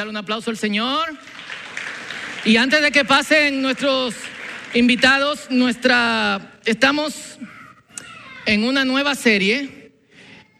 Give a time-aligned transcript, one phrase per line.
[0.00, 1.10] darle un aplauso al Señor.
[2.46, 4.14] Y antes de que pasen nuestros
[4.72, 7.38] invitados, nuestra, estamos
[8.46, 9.92] en una nueva serie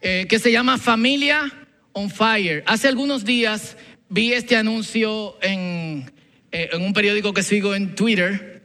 [0.03, 1.50] eh, que se llama Familia
[1.93, 2.63] on Fire.
[2.67, 3.79] Hace algunos días
[4.11, 6.13] vi este anuncio en,
[6.53, 8.63] eh, un periódico que sigo en Twitter.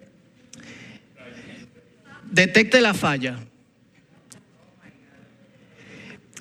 [2.26, 3.40] Detecte la falla.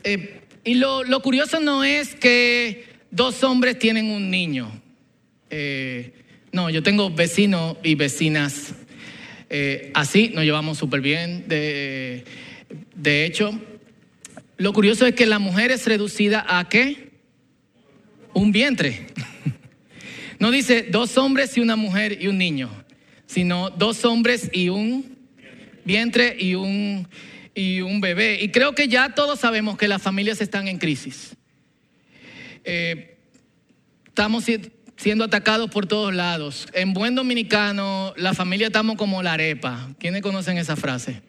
[0.03, 4.71] Eh, y lo curioso no es que dos hombres tienen un niño.
[5.49, 6.13] Eh,
[6.53, 8.75] no, yo tengo vecinos y vecinas.
[9.51, 11.47] eh, así nos llevamos súper bien.
[11.49, 12.25] De,
[12.95, 13.59] de hecho,
[14.57, 17.11] lo curioso es que la mujer es reducida a qué?
[18.33, 19.07] Un vientre.
[20.41, 22.69] No dice dos hombres y una mujer y un niño,
[23.25, 25.17] sino dos hombres y un
[25.85, 27.09] vientre y un,
[27.55, 28.43] y un bebé.
[28.43, 31.35] Y creo que ya todos sabemos que las familias están en crisis.
[32.65, 33.17] Eh,
[34.07, 36.67] estamos si- siendo atacados por todos lados.
[36.73, 39.91] En buen dominicano, la familia estamos como la arepa.
[39.99, 41.21] ¿Quiénes conocen esa frase?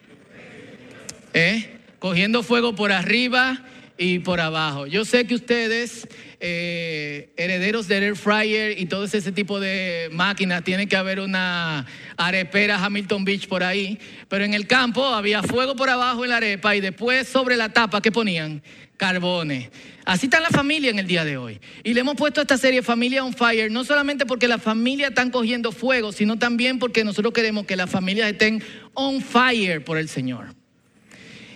[1.34, 1.78] ¿Eh?
[1.98, 3.62] Cogiendo fuego por arriba
[3.98, 4.86] y por abajo.
[4.86, 6.06] Yo sé que ustedes,
[6.40, 11.86] eh, herederos del air fryer y todo ese tipo de máquinas, tiene que haber una
[12.16, 16.36] arepera Hamilton Beach por ahí, pero en el campo había fuego por abajo en la
[16.36, 18.62] arepa y después sobre la tapa, ¿qué ponían?
[18.98, 19.70] Carbones.
[20.06, 21.60] Así está la familia en el día de hoy.
[21.82, 25.32] Y le hemos puesto esta serie Familia on Fire, no solamente porque las familias están
[25.32, 28.62] cogiendo fuego, sino también porque nosotros queremos que las familias estén
[28.94, 30.54] on fire por el Señor.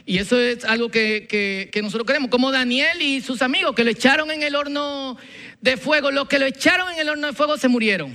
[0.04, 3.90] Y eso es algo que, que- nosotros queremos, como Daniel y sus amigos que lo
[3.92, 5.16] echaron en el horno
[5.60, 6.10] de fuego.
[6.10, 8.12] Los que lo echaron en el horno de fuego se murieron.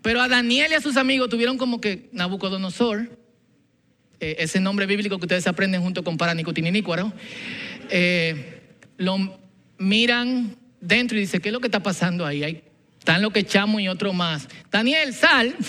[0.00, 3.18] Pero a Daniel y a sus amigos tuvieron como que Nabucodonosor,
[4.20, 7.12] eh, ese nombre bíblico que ustedes aprenden junto con Paranicotinícuaro,
[7.90, 8.55] eh,
[8.96, 9.38] lo
[9.78, 12.42] miran dentro y dice, ¿qué es lo que está pasando ahí?
[12.42, 12.62] Ahí
[12.98, 14.48] están lo que echamos y otro más.
[14.70, 15.54] Daniel, sal.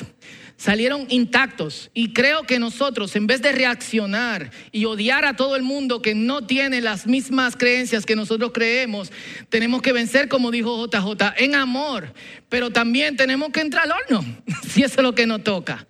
[0.58, 5.62] Salieron intactos y creo que nosotros en vez de reaccionar y odiar a todo el
[5.62, 9.12] mundo que no tiene las mismas creencias que nosotros creemos,
[9.50, 12.12] tenemos que vencer, como dijo JJ, en amor,
[12.50, 14.26] pero también tenemos que entrar al horno,
[14.68, 15.86] si eso es lo que nos toca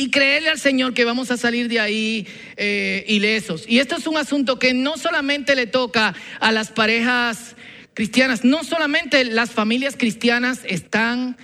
[0.00, 3.66] y creerle al Señor que vamos a salir de ahí eh, ilesos.
[3.68, 7.54] Y esto es un asunto que no solamente le toca a las parejas
[7.92, 11.36] cristianas, no solamente las familias cristianas están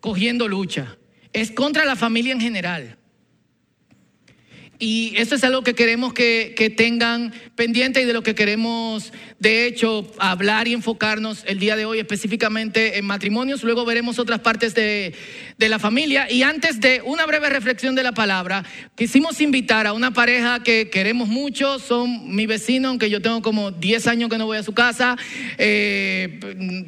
[0.00, 0.96] cogiendo lucha,
[1.32, 2.98] es contra la familia en general.
[4.78, 9.12] Y eso es algo que queremos que, que tengan pendiente y de lo que queremos,
[9.38, 13.62] de hecho, hablar y enfocarnos el día de hoy específicamente en matrimonios.
[13.62, 15.14] Luego veremos otras partes de,
[15.58, 16.30] de la familia.
[16.30, 18.64] Y antes de una breve reflexión de la palabra,
[18.96, 21.78] quisimos invitar a una pareja que queremos mucho.
[21.78, 25.16] Son mi vecino, aunque yo tengo como 10 años que no voy a su casa.
[25.58, 26.40] eh,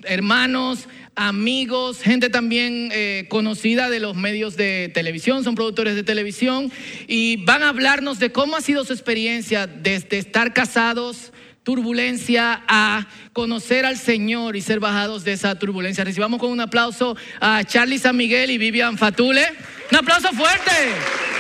[0.05, 6.71] hermanos, amigos, gente también eh, conocida de los medios de televisión, son productores de televisión
[7.09, 11.33] y van a hablarnos de cómo ha sido su experiencia desde estar casados,
[11.63, 16.05] turbulencia, a conocer al Señor y ser bajados de esa turbulencia.
[16.05, 19.45] Recibamos con un aplauso a Charlie San Miguel y Vivian Fatule.
[19.91, 21.36] Un aplauso fuerte.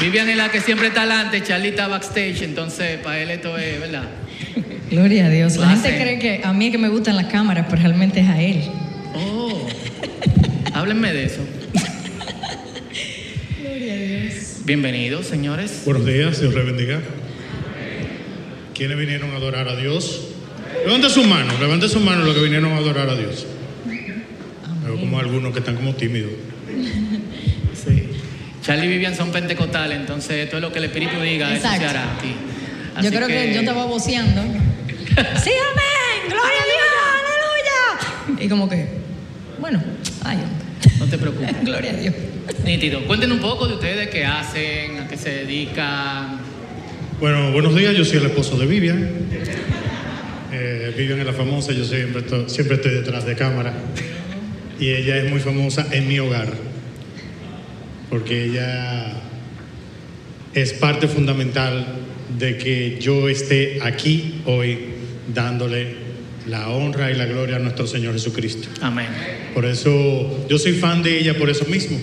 [0.00, 3.78] Vivian es la que siempre está adelante, Charlie está backstage, entonces para él esto es,
[3.80, 4.08] ¿verdad?
[4.90, 5.56] Gloria a Dios.
[5.58, 8.28] La gente cree que a mí es que me gustan las cámaras, pero realmente es
[8.28, 8.62] a él.
[9.14, 9.68] Oh,
[10.72, 11.40] háblenme de eso.
[13.60, 14.34] Gloria a Dios.
[14.64, 15.82] Bienvenidos, señores.
[15.84, 17.00] Buenos días, Dios les bendiga.
[18.74, 20.28] ¿Quiénes vinieron a adorar a Dios?
[20.86, 23.46] Levante sus manos, levante sus manos los que vinieron a adorar a Dios.
[24.82, 26.30] Veo como algunos que están como tímidos.
[28.70, 31.88] Charlie y Vivian son pentecostales, entonces todo lo que el Espíritu diga, eso se Exacto.
[31.88, 32.36] hará aquí.
[33.02, 33.52] Yo creo que...
[33.52, 34.42] yo estaba voceando.
[35.42, 36.28] sí, amén.
[36.28, 36.86] Gloria a Dios.
[37.18, 38.44] Aleluya.
[38.44, 38.86] Y como que,
[39.58, 39.82] bueno,
[40.22, 40.38] ay.
[41.00, 41.50] No te preocupes.
[41.64, 42.14] Gloria a Dios.
[42.64, 43.04] Nítido.
[43.08, 46.38] Cuenten un poco de ustedes, qué hacen, a qué se dedican.
[47.18, 49.10] Bueno, buenos días, yo soy el esposo de Vivian.
[50.52, 53.72] Eh, Vivian es la famosa, yo siempre estoy, siempre estoy detrás de cámara.
[54.78, 56.69] Y ella es muy famosa en mi hogar.
[58.10, 59.12] Porque ella
[60.52, 61.86] es parte fundamental
[62.38, 64.78] de que yo esté aquí hoy
[65.32, 65.94] dándole
[66.46, 68.68] la honra y la gloria a nuestro Señor Jesucristo.
[68.80, 69.06] Amén.
[69.54, 71.98] Por eso, yo soy fan de ella por eso mismo.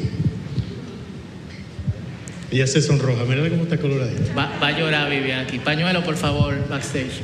[2.50, 4.34] Ella se sonroja, mira cómo está coloradita.
[4.34, 5.60] Va, va a llorar Vivian aquí.
[5.60, 7.22] Pañuelo, por favor, backstage.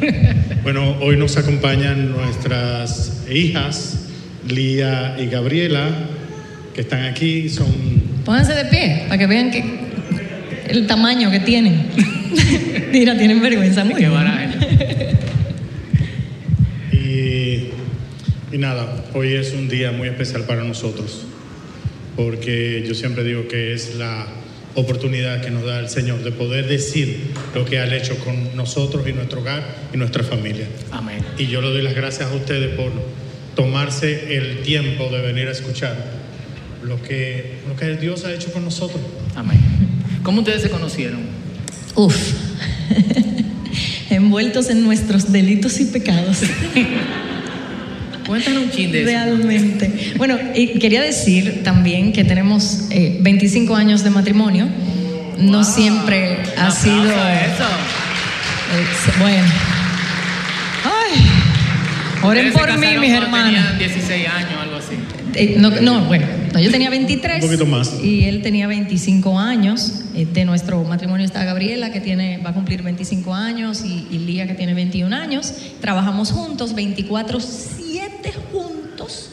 [0.62, 4.08] Bueno, hoy nos acompañan nuestras hijas,
[4.48, 5.88] Lía y Gabriela,
[6.76, 7.66] que están aquí, son...
[8.26, 9.64] Pónganse de pie para que vean que.
[10.68, 11.86] el tamaño que tienen.
[12.92, 13.82] Mira, tienen vergüenza.
[13.82, 14.06] Muy Qué.
[16.92, 17.70] Y,
[18.54, 21.24] y nada, hoy es un día muy especial para nosotros,
[22.14, 24.26] porque yo siempre digo que es la
[24.74, 27.20] oportunidad que nos da el Señor de poder decir
[27.54, 29.62] lo que ha hecho con nosotros y nuestro hogar
[29.94, 30.66] y nuestra familia.
[30.90, 31.20] Amén.
[31.38, 32.90] Y yo le doy las gracias a ustedes por
[33.54, 36.25] tomarse el tiempo de venir a escuchar
[36.86, 39.00] lo que, lo que Dios ha hecho con nosotros.
[39.34, 39.58] Amén.
[40.22, 41.20] ¿Cómo ustedes se conocieron?
[41.94, 42.16] Uf.
[44.10, 46.42] Envueltos en nuestros delitos y pecados.
[48.26, 49.10] Cuéntanos un chin de eso.
[49.10, 50.12] Realmente.
[50.16, 54.68] Bueno, y quería decir también que tenemos eh, 25 años de matrimonio.
[55.38, 55.64] No Wow.
[55.64, 57.14] siempre ha sido.
[57.14, 57.64] a eso.
[58.72, 59.44] Eh, bueno.
[60.84, 61.26] Ay.
[62.22, 63.52] Oren por mí, mis hermanos.
[63.54, 64.94] Tenían 16 años, algo así.
[65.34, 67.42] Eh, no, no, bueno, no, yo tenía 23.
[67.42, 68.02] Un poquito más.
[68.02, 70.02] Y él tenía 25 años.
[70.14, 74.46] De nuestro matrimonio está Gabriela, que tiene, va a cumplir 25 años, y, y Lía,
[74.46, 75.52] que tiene 21 años.
[75.80, 79.30] Trabajamos juntos, 24-7 juntos.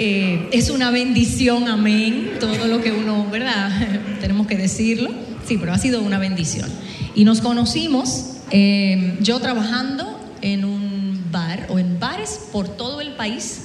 [0.00, 2.32] Eh, es una bendición, amén.
[2.38, 3.70] Todo lo que uno, ¿verdad?
[4.20, 5.10] Tenemos que decirlo.
[5.46, 6.70] Sí, pero ha sido una bendición.
[7.14, 13.14] Y nos conocimos eh, yo trabajando en un bar o en bares por todo el
[13.14, 13.62] país,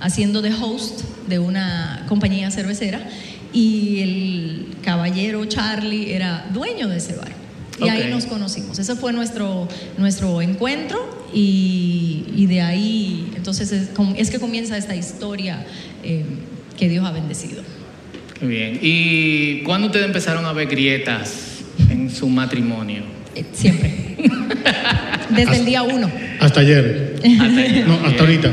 [0.00, 3.08] haciendo de host de una compañía cervecera.
[3.52, 7.32] Y el caballero Charlie era dueño de ese bar.
[7.80, 8.78] Y ahí nos conocimos.
[8.78, 9.68] Ese fue nuestro,
[9.98, 15.66] nuestro encuentro y, y de ahí, entonces es que comienza esta historia
[16.04, 16.24] eh,
[16.78, 17.62] que Dios ha bendecido.
[18.38, 18.78] Qué bien.
[18.82, 23.21] ¿Y cuándo ustedes empezaron a ver grietas en su matrimonio?
[23.34, 24.16] Eh, siempre.
[25.30, 26.10] Desde el día uno.
[26.40, 27.16] Hasta ayer.
[27.18, 27.86] Hasta, ayer.
[27.86, 28.44] No, hasta Bien.
[28.44, 28.52] ahorita.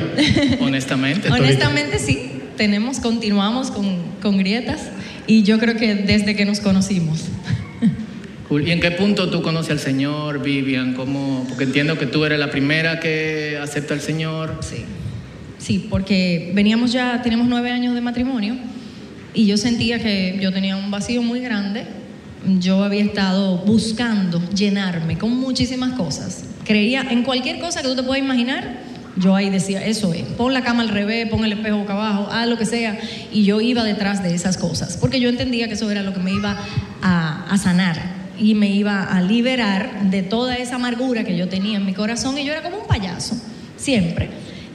[0.62, 1.28] Honestamente.
[1.28, 1.46] ahorita.
[1.46, 4.82] Honestamente sí, tenemos, continuamos con, con grietas
[5.28, 7.26] y yo creo que desde que nos conocimos.
[8.48, 8.68] Cool.
[8.68, 10.96] ¿Y en qué punto tú conoces al Señor, Vivian?
[10.96, 11.46] ¿Cómo?
[11.48, 14.60] Porque entiendo que tú eres la primera que acepta al Señor.
[14.62, 14.86] Sí.
[15.60, 18.56] Sí, porque veníamos ya, teníamos nueve años de matrimonio
[19.34, 21.84] y yo sentía que yo tenía un vacío muy grande.
[22.60, 26.44] Yo había estado buscando llenarme con muchísimas cosas.
[26.66, 28.78] Creía en cualquier cosa que tú te puedas imaginar.
[29.18, 32.30] Yo ahí decía, eso es, pon la cama al revés, pon el espejo boca abajo,
[32.32, 32.98] haz lo que sea.
[33.34, 36.22] Y yo iba detrás de esas cosas, porque yo entendía que eso era lo que
[36.22, 36.58] me iba
[37.02, 38.00] a, sanar
[38.40, 42.38] y me iba a liberar de toda esa amargura que yo tenía en mi corazón.
[42.38, 43.36] Y yo era como un payaso,
[43.76, 44.30] siempre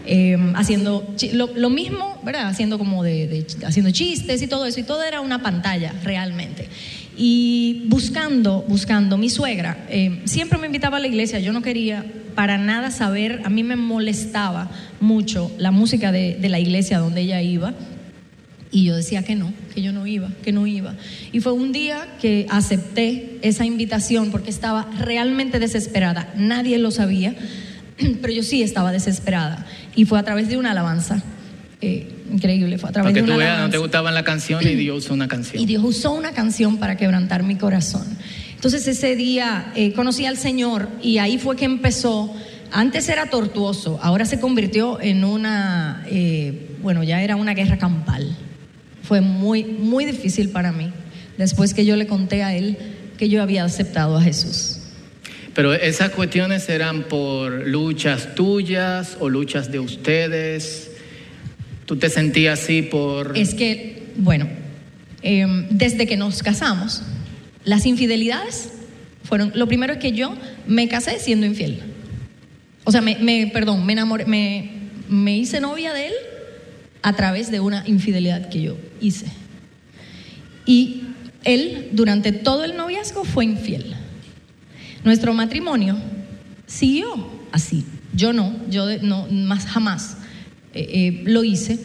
[0.05, 1.15] eh, haciendo
[1.55, 2.47] lo mismo, ¿verdad?
[2.49, 6.69] Haciendo como de, de- haciendo chistes y todo eso, y todo era una pantalla realmente.
[7.17, 12.05] Y buscando, buscando, mi suegra eh, siempre me invitaba a la iglesia, yo no quería
[12.35, 14.71] para nada saber, a mí me molestaba
[15.01, 17.75] mucho la música de, de la iglesia donde ella iba,
[18.75, 20.97] y yo decía que no, que yo no iba, que no iba.
[21.31, 26.33] Y fue un día que acepté esa invitación porque estaba realmente desesperada.
[26.37, 27.37] Nadie lo sabía,
[28.21, 29.65] pero yo sí estaba desesperada.
[29.95, 31.23] Y fue a través de una alabanza.
[31.85, 34.67] Eh, increíble, fue a través Para que de tú veas, no te gustaban la canción
[34.67, 35.63] y Dios usó una canción.
[35.63, 38.07] Y Dios usó una canción para quebrantar mi corazón.
[38.55, 42.35] Entonces ese día eh, conocí al Señor y ahí fue que empezó.
[42.73, 48.37] Antes era tortuoso, ahora se convirtió en una, eh, bueno, ya era una guerra campal.
[49.03, 50.91] Fue muy, muy difícil para mí
[51.37, 52.79] después que yo le conté a él
[53.19, 54.79] que yo había aceptado a Jesús.
[55.55, 60.91] Pero esas cuestiones eran por luchas tuyas o luchas de ustedes.
[61.87, 63.37] ¿Tú te sentías así por...?
[63.37, 64.49] Es que, bueno,
[65.23, 67.03] eh, desde que nos casamos,
[67.65, 68.71] las infidelidades
[69.23, 70.35] fueron, lo primero es que yo
[70.67, 71.81] me casé siendo infiel.
[72.85, 74.71] O sea, me, me- perdón, me enamoré, me,
[75.09, 76.13] me hice novia de él
[77.03, 79.27] a través de una infidelidad que yo hice.
[80.67, 81.03] Y
[81.45, 83.95] él, durante todo el noviazgo, fue infiel.
[85.05, 85.99] Nuestro matrimonio
[86.67, 87.85] siguió así.
[88.15, 90.17] Yo no, yo no, más jamás
[90.75, 91.79] eh, eh, lo hice.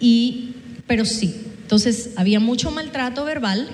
[0.00, 0.50] Y,
[0.86, 3.68] pero sí, entonces había mucho maltrato verbal,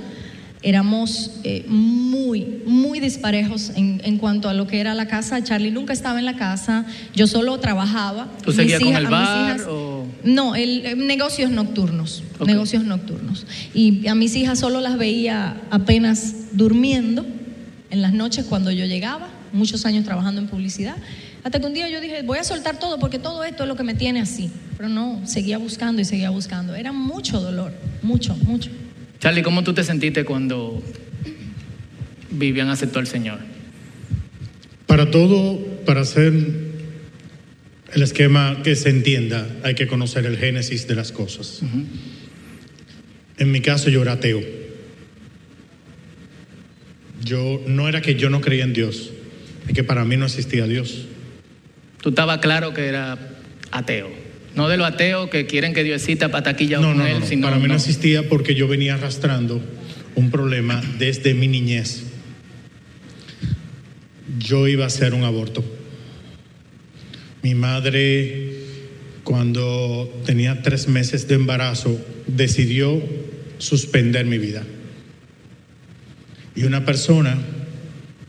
[0.62, 5.42] éramos eh, muy, muy disparejos en, en cuanto a lo que era la casa.
[5.42, 8.28] Charlie nunca estaba en la casa, yo solo trabajaba.
[8.44, 10.04] ¿Tú seguías con hijas- el bar hijas- o...?
[10.24, 13.46] no, el, eh, negocios nocturnos, negocios nocturnos.
[13.72, 17.24] Y a mis hijas solo las veía apenas durmiendo
[17.90, 20.96] en las noches cuando yo llegaba, muchos años trabajando en publicidad.
[21.44, 23.76] Hasta que un día yo dije, voy a soltar todo porque todo esto es lo
[23.76, 24.50] que me tiene así.
[24.76, 26.74] Pero no, seguía buscando y seguía buscando.
[26.74, 28.70] Era mucho dolor, mucho, mucho.
[29.18, 30.80] Charlie, ¿cómo tú te sentiste cuando
[32.30, 33.38] Vivian aceptó al Señor?
[34.86, 36.32] Para todo, para hacer
[37.92, 41.60] el esquema que se entienda, hay que conocer el génesis de las cosas.
[43.38, 44.40] En mi caso, yo era ateo.
[47.24, 49.10] yo no era que yo no creía en Dios,
[49.66, 51.07] es que para mí no existía Dios.
[52.02, 53.18] Tú estabas claro que era
[53.70, 54.08] ateo.
[54.54, 57.14] No de los ateos que quieren que Dios exista para taquilla No, con no, él,
[57.14, 57.26] no, no.
[57.26, 57.74] sino para mí no no.
[57.74, 59.62] existía porque yo venía arrastrando
[60.14, 62.04] un problema desde mi niñez.
[64.38, 65.64] Yo iba a hacer un aborto.
[67.42, 68.52] Mi madre,
[69.24, 73.00] cuando tenía tres meses de embarazo, decidió
[73.58, 74.64] suspender mi vida.
[76.56, 77.38] Y una persona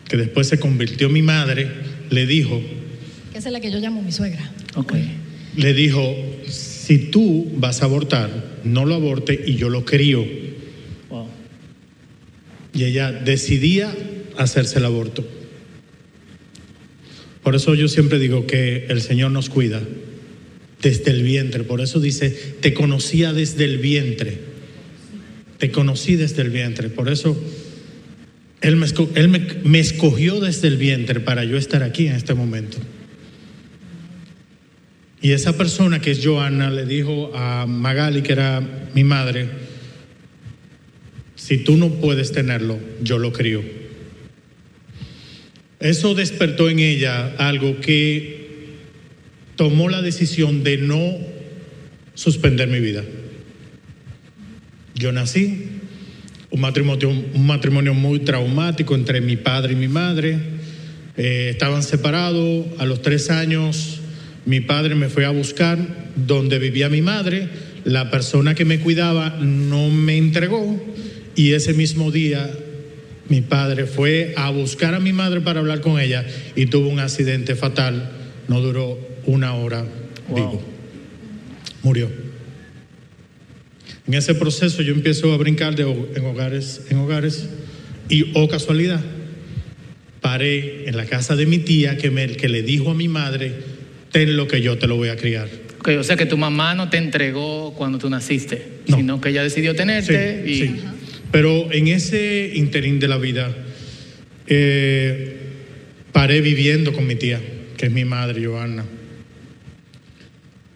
[0.08, 1.70] que después se convirtió en mi madre,
[2.12, 2.62] le dijo,
[3.40, 4.52] Que esa es la que yo llamo mi suegra.
[4.76, 4.96] Ok.
[5.56, 6.14] le dijo,
[6.50, 10.26] si tú vas a abortar, no lo aborte y yo lo crío.
[11.10, 11.26] Wow.
[12.74, 13.96] Y ella decidía
[14.38, 15.26] hacerse el aborto.
[17.42, 19.82] Por eso yo siempre digo que el Señor nos cuida
[20.82, 21.64] desde el vientre.
[21.64, 22.30] Por eso dice,
[22.60, 24.38] te conocía desde el vientre.
[25.60, 26.90] Te conocí desde el vientre.
[26.90, 27.42] Por eso
[28.60, 32.16] Él, me, esco- él me, me escogió desde el vientre para yo estar aquí en
[32.18, 32.78] este momento.
[35.22, 38.62] Y esa persona que es Joana le dijo a Magali, que era
[38.94, 39.50] mi madre,
[41.36, 43.62] si tú no puedes tenerlo, yo lo crío.
[45.80, 48.40] Eso despertó en ella algo que
[49.56, 51.18] tomó la decisión de no
[52.14, 53.04] suspender mi vida.
[54.96, 55.68] Yo nací,
[56.50, 60.38] un matrimonio, un matrimonio muy traumático entre mi padre y mi madre.
[61.16, 62.66] Eh, estaban separados.
[62.78, 63.99] A los tres años,
[64.50, 65.78] mi padre me fue a buscar
[66.16, 67.48] donde vivía mi madre.
[67.84, 70.84] La persona que me cuidaba no me entregó.
[71.36, 72.50] Y ese mismo día,
[73.28, 76.26] mi padre fue a buscar a mi madre para hablar con ella
[76.56, 78.10] y tuvo un accidente fatal.
[78.48, 79.86] No duró una hora
[80.30, 80.36] Wow.
[80.36, 80.64] vivo.
[81.84, 82.10] Murió.
[84.08, 87.48] En ese proceso yo empiezo a brincar de, en hogares en hogares
[88.10, 89.02] y, oh casualidad,
[90.22, 93.69] paré en la casa de mi tía que, me, que le dijo a mi madre,
[94.12, 95.48] ten lo que yo te lo voy a criar.
[95.80, 98.98] Ok, o sea que tu mamá no te entregó cuando tú naciste, No.
[98.98, 100.76] sino que ella decidió tenerte Sí, y sí.
[101.32, 103.56] Pero en ese interín de la vida,
[104.48, 105.38] eh,
[106.12, 107.40] paré viviendo con mi tía,
[107.78, 108.84] que es mi madre, Joana.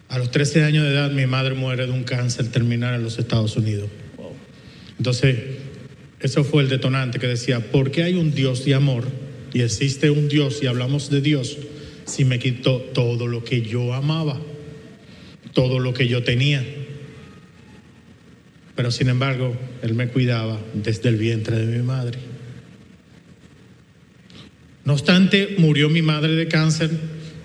[0.08, 3.18] A los 13 años de edad, mi madre muere de un cáncer terminal en los
[3.18, 3.88] Estados Unidos.
[4.16, 4.32] Wow.
[4.98, 5.36] Entonces,
[6.20, 9.04] eso fue el detonante que decía, ¿por qué hay un Dios de amor
[9.52, 11.58] y existe un Dios y hablamos de Dios
[12.04, 14.40] si me quitó todo lo que yo amaba,
[15.52, 16.64] todo lo que yo tenía?
[18.74, 22.18] Pero sin embargo, Él me cuidaba desde el vientre de mi madre.
[24.84, 26.90] No obstante, murió mi madre de cáncer.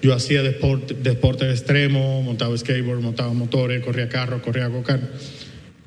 [0.01, 5.03] Yo hacía deporte, deporte extremo, montaba skateboard, montaba motores, corría carro, corría go-kart.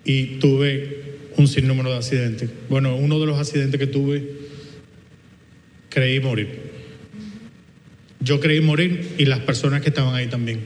[0.04, 1.02] Y tuve
[1.36, 2.50] un sinnúmero de accidentes.
[2.68, 4.22] Bueno, uno de los accidentes que tuve,
[5.88, 6.71] creí morir.
[8.22, 10.60] Yo creí morir y las personas que estaban ahí también.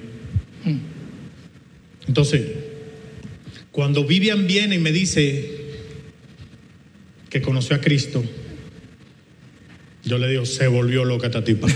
[2.07, 2.43] Entonces,
[3.71, 5.51] cuando Vivian viene y me dice
[7.31, 8.23] que conoció a Cristo,
[10.05, 11.67] yo le digo, se volvió loca esta tipa.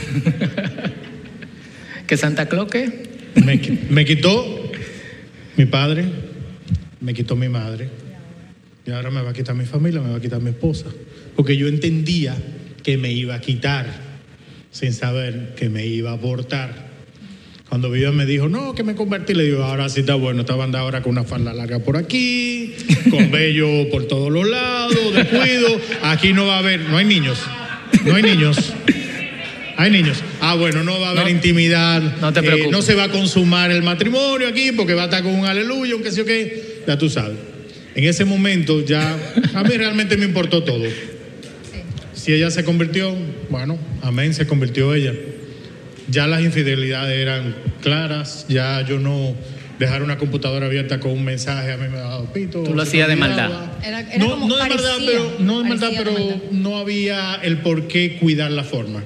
[2.07, 3.09] que Santa Claus ¿qué?
[3.35, 3.61] Me,
[3.91, 4.71] me quitó
[5.57, 6.05] mi padre,
[7.01, 7.89] me quitó mi madre.
[8.87, 10.87] Y ahora me va a quitar mi familia, me va a quitar mi esposa.
[11.37, 12.37] Porque yo entendía
[12.83, 14.10] que me iba a quitar
[14.71, 16.91] sin saber que me iba a abortar.
[17.69, 20.65] Cuando Vivian me dijo, no, que me convertí, le digo, ahora sí está bueno, estaba
[20.65, 22.75] andando ahora con una falda larga por aquí,
[23.11, 25.81] con vello por todos los lados, descuido.
[26.03, 27.39] Aquí no va a haber, no hay niños,
[28.05, 28.73] no hay niños.
[29.77, 30.23] Hay niños.
[30.43, 32.03] Ah, bueno, no va a haber No, intimidad.
[32.21, 32.71] no te eh, preocupes.
[32.71, 35.97] no se va a consumar el matrimonio aquí porque va a estar con un aleluya,
[35.97, 36.83] un que sé yo qué.
[36.87, 37.39] Ya tú sabes.
[37.95, 39.17] En ese momento ya,
[39.55, 40.85] a mí realmente me importó todo.
[42.21, 43.17] Si ella se convirtió,
[43.49, 45.15] bueno, amén, se convirtió ella.
[46.09, 49.35] Ya las infidelidades eran claras, ya yo no
[49.79, 52.63] dejar una computadora abierta con un mensaje a mí me ha dado pito.
[52.63, 53.51] Tú lo hacías de maldad.
[53.83, 56.37] Era- era no, como no de maldad, pero, no de maldad, pero de maldad.
[56.51, 59.03] no había el por qué cuidar la forma.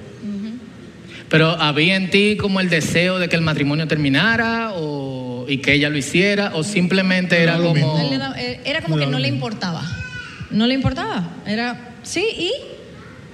[1.29, 5.71] Pero había en ti como el deseo de que el matrimonio terminara o, y que
[5.73, 7.97] ella lo hiciera o simplemente era Era lo como...
[8.37, 9.83] Eh, Era como que no le importaba.
[10.51, 11.29] No le importaba.
[11.47, 12.51] Era, sí, y.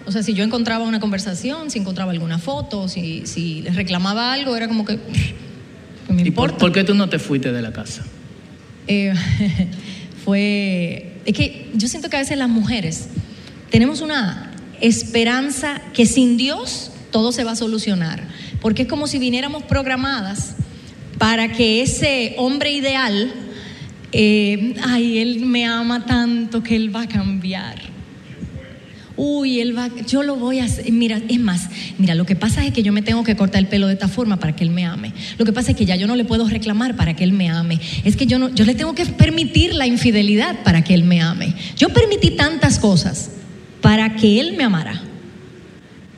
[0.06, 4.34] O sea, si yo encontraba una conversación, si encontraba alguna foto, si, si les reclamaba
[4.34, 4.98] algo, era como que.
[6.08, 8.04] ¿qué me ¿Y por qué tú no te fuiste de la casa?
[8.88, 9.14] Eh,
[10.26, 11.14] fue.
[11.26, 13.10] Es que yo siento que a veces las mujeres
[13.70, 18.24] tenemos una esperanza que sin Dios todo se va a solucionar.
[18.60, 20.56] Porque es como si viniéramos programadas
[21.18, 23.32] para que ese hombre ideal,
[24.12, 27.91] eh, ay, él me ama tanto que él va a cambiar.
[29.18, 30.92] Uy, él va, yo lo voy a hacer.
[30.92, 33.68] Mira, es más, mira, lo que pasa es que yo me tengo que cortar el
[33.68, 35.14] pelo de esta forma para que él me ame.
[35.38, 37.50] Lo que pasa es que ya yo no le puedo reclamar para que él me
[37.50, 37.80] ame.
[38.04, 41.22] Es que yo no, yo le tengo que permitir la infidelidad para que él me
[41.22, 41.54] ame.
[41.78, 43.32] Yo permití tantas cosas
[43.82, 45.02] para que él me amara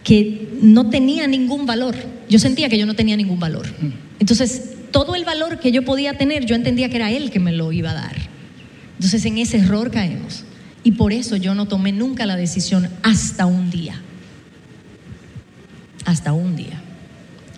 [0.03, 1.95] que no tenía ningún valor.
[2.29, 3.67] Yo sentía que yo no tenía ningún valor.
[4.19, 7.51] Entonces, todo el valor que yo podía tener, yo entendía que era él que me
[7.51, 8.15] lo iba a dar.
[8.95, 10.43] Entonces, en ese error caemos.
[10.83, 14.01] Y por eso yo no tomé nunca la decisión hasta un día.
[16.05, 16.81] Hasta un día.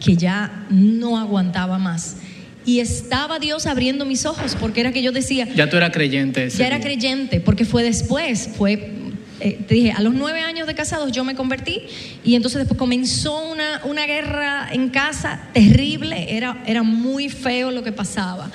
[0.03, 2.17] Que ya no aguantaba más.
[2.65, 6.49] Y estaba Dios abriendo mis ojos, porque era que yo decía, Ya tú eras creyente.
[6.49, 6.83] ya era día.
[6.85, 8.91] creyente, porque fue después, fue,
[9.39, 11.81] eh, te dije, a los nueve años de casados yo me convertí
[12.23, 17.83] y entonces después comenzó una, una guerra en casa terrible, era, era muy feo lo
[17.83, 18.51] que pasaba.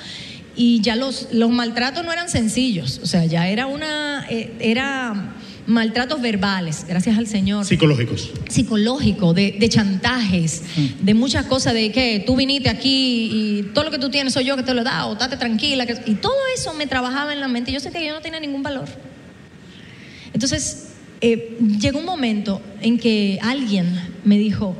[0.55, 5.35] Y ya los, los maltratos no eran sencillos, o sea, ya era una, eh, era
[5.65, 8.31] maltratos verbales, gracias al Señor Psicológicos.
[8.49, 10.63] psicológico, de, de chantajes,
[11.01, 14.43] de muchas cosas, de que tú viniste aquí y todo lo que tú tienes soy
[14.43, 15.85] yo que te lo he dado, estate tranquila.
[15.85, 17.71] que- y todo eso me trabajaba en la mente.
[17.71, 18.89] Yo sé que yo no tenía ningún valor.
[20.33, 20.87] Entonces,
[21.21, 23.87] eh, llegó un momento en que alguien
[24.25, 24.75] me dijo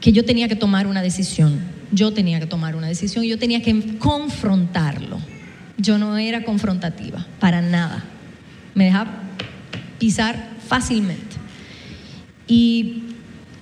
[0.00, 1.60] que yo tenía que tomar una decisión.
[1.92, 5.18] Yo tenía que tomar una decisión y yo tenía que confrontarlo.
[5.78, 8.04] Yo no era confrontativa, para nada.
[8.74, 9.22] Me dejaba
[9.98, 11.36] pisar fácilmente.
[12.48, 13.02] Y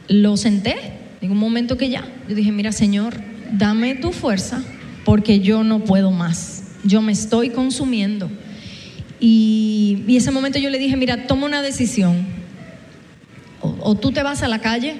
[0.09, 0.76] lo senté
[1.21, 2.04] en un momento que ya.
[2.28, 3.21] Yo dije, mira, Señor,
[3.52, 4.62] dame tu fuerza
[5.04, 6.64] porque yo no puedo más.
[6.85, 8.31] Yo me estoy consumiendo.
[9.21, 12.26] Y, y ese momento yo le dije, mira, toma una decisión.
[13.61, 14.97] O, o tú te vas a la calle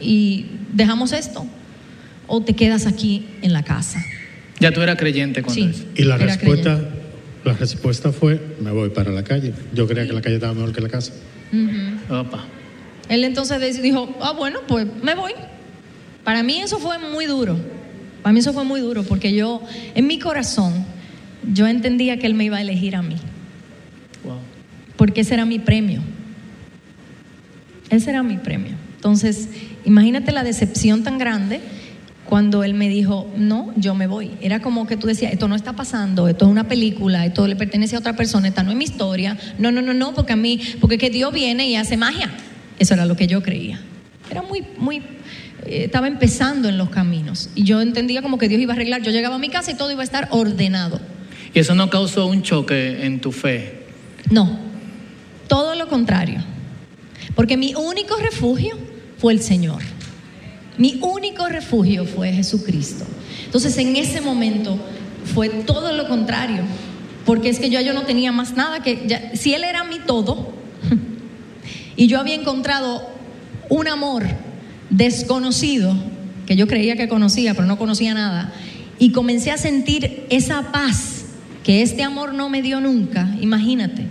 [0.00, 1.46] y dejamos esto,
[2.32, 4.02] o te quedas aquí en la casa.
[4.60, 5.68] Ya tú eras creyente cuando Sí.
[5.70, 5.84] eso.
[5.96, 7.00] Y la respuesta, creyente.
[7.44, 9.52] la respuesta fue, me voy para la calle.
[9.74, 11.12] Yo creía que la calle estaba mejor que la casa.
[11.52, 12.14] Ujú.
[12.14, 12.44] Opa.
[13.08, 15.32] Él entonces dijo, ah, bueno, pues me voy.
[16.22, 17.58] Para mí eso fue muy duro.
[18.22, 19.62] Para mí eso fue muy duro porque yo,
[19.96, 20.72] en mi corazón,
[21.52, 23.16] yo entendía que él me iba a elegir a mí.
[24.22, 24.38] Wow.
[24.96, 26.00] Porque ese era mi premio.
[27.88, 28.76] Ese era mi premio.
[28.96, 29.48] Entonces,
[29.84, 31.60] imagínate la decepción tan grande
[32.30, 34.30] cuando él me dijo, no, yo me voy.
[34.40, 37.56] Era como que tú decías, esto no está pasando, esto es una película, esto le
[37.56, 39.36] pertenece a otra persona, esta no es mi historia.
[39.58, 42.30] No, no, no, no, porque a mí, porque que Dios viene y hace magia.
[42.78, 43.80] Eso era lo que yo creía.
[44.30, 44.98] Era muy, muy,
[45.66, 47.50] eh, estaba empezando en los caminos.
[47.56, 49.02] Y yo entendía como que Dios iba a arreglar.
[49.02, 51.00] Yo llegaba a mi casa y todo iba a estar ordenado.
[51.52, 53.86] ¿Y eso no causó un choque en tu fe?
[54.30, 54.56] No,
[55.48, 56.44] todo lo contrario.
[57.34, 58.78] Porque mi único refugio
[59.18, 59.82] fue el Señor.
[60.80, 63.04] Mi único refugio fue Jesucristo.
[63.44, 64.78] Entonces en ese momento
[65.34, 66.62] fue todo lo contrario.
[67.26, 69.30] Porque es que yo, yo no tenía más nada que...
[69.34, 70.54] si Él era mi todo
[71.96, 73.06] y yo había encontrado
[73.68, 74.24] un amor
[74.88, 75.94] desconocido,
[76.46, 78.50] que yo creía que conocía, pero no conocía nada,
[78.98, 81.26] y comencé a sentir esa paz
[81.62, 84.06] que este amor no me dio nunca, imagínate.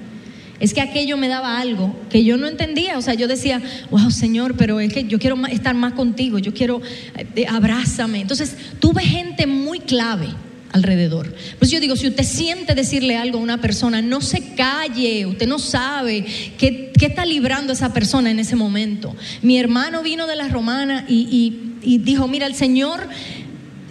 [0.60, 2.98] Es que aquello me daba algo que yo no entendía.
[2.98, 6.54] O sea, yo decía, wow, Señor, pero es que yo quiero estar más contigo, yo
[6.54, 6.82] quiero,
[7.36, 8.22] eh, abrázame.
[8.22, 10.28] Entonces, tuve gente muy clave
[10.72, 11.34] alrededor.
[11.58, 15.48] Pues yo digo, si usted siente decirle algo a una persona, no se calle, usted
[15.48, 16.26] no sabe
[16.58, 19.16] qué, está librando esa persona en ese momento.
[19.42, 23.08] Mi hermano vino de la romana y, dijo, mira, el Señor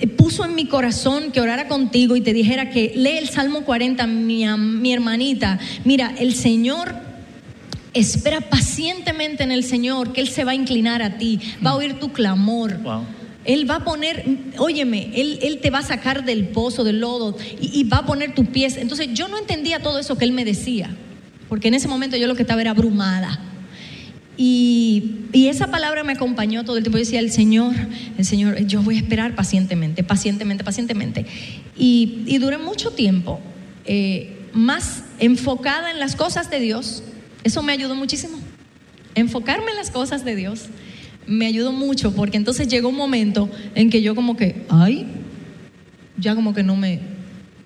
[0.07, 4.07] puso en mi corazón que orara contigo y te dijera que lee el Salmo 40,
[4.07, 5.59] mi, mi hermanita.
[5.85, 6.95] Mira, el Señor
[7.95, 11.77] espera pacientemente en el Señor, que Él se va a inclinar a ti, va a
[11.77, 12.79] oír tu clamor.
[12.83, 13.05] Wow.
[13.45, 14.25] Él va a poner,
[14.59, 18.07] óyeme, él, él te va a sacar del pozo, del lodo, y, y va a
[18.07, 18.77] poner tus pies.
[18.77, 20.95] Entonces yo no entendía todo eso que él me decía,
[21.49, 23.41] porque en ese momento yo lo que estaba era abrumada.
[24.40, 26.96] Y, y esa palabra me acompañó todo el tiempo.
[26.96, 27.74] Yo decía, el Señor,
[28.16, 31.27] el Señor, yo voy a esperar pacientemente, pacientemente, pacientemente.
[31.77, 33.40] Y, y duré mucho tiempo
[33.85, 37.03] eh, más enfocada en las cosas de Dios.
[37.42, 38.38] Eso me ayudó muchísimo.
[39.16, 40.66] Enfocarme en las cosas de Dios
[41.27, 45.07] me ayudó mucho porque entonces llegó un momento en que yo como que, ay,
[46.16, 47.01] ya como que no me,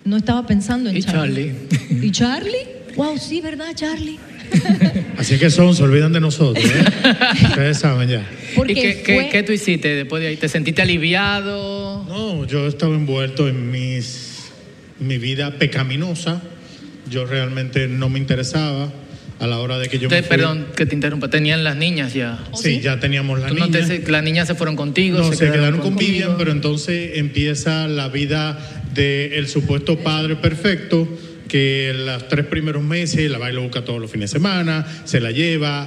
[0.05, 1.55] no estaba pensando en ¿Y Charlie.
[2.03, 2.67] ¿Y Charlie?
[2.97, 4.19] Wow, sí, ¿verdad, Charlie?
[5.19, 6.65] Así que son, se olvidan de nosotros.
[6.65, 6.85] ¿eh?
[7.49, 8.27] Ustedes saben ya.
[8.55, 10.37] Porque ¿Y qué, fue- qué tú hiciste después de ahí?
[10.37, 12.05] ¿Te sentiste aliviado?
[12.09, 14.51] No, yo estaba envuelto en mis,
[14.99, 16.43] mi vida pecaminosa.
[17.11, 18.91] Yo realmente no me interesaba
[19.39, 20.29] a la hora de que yo me fui.
[20.29, 22.39] perdón que te interrumpa, tenían las niñas ya.
[22.53, 22.81] ¿Oh, Sí, sí?
[22.81, 23.87] ya teníamos la Tú no niña.
[23.87, 25.19] te- las niñas se fueron contigo.
[25.19, 26.11] No, se, quedaron con contigo.
[26.13, 28.59] Vivian, pero entonces empieza la vida
[28.95, 31.09] del supuesto padre perfecto
[31.53, 35.33] que los tres primeros meses la va busca todos los fines de semana, se la
[35.33, 35.87] lleva,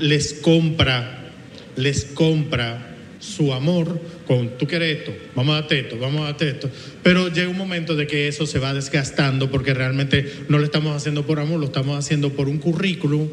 [0.00, 1.30] les compra,
[1.76, 6.48] les compra su amor con tú quieres esto, vamos a darte esto, vamos a darte
[6.48, 6.68] esto.
[7.04, 10.96] Pero llega un momento de que eso se va desgastando porque realmente no lo estamos
[10.96, 13.28] haciendo por amor, lo estamos haciendo por un currículum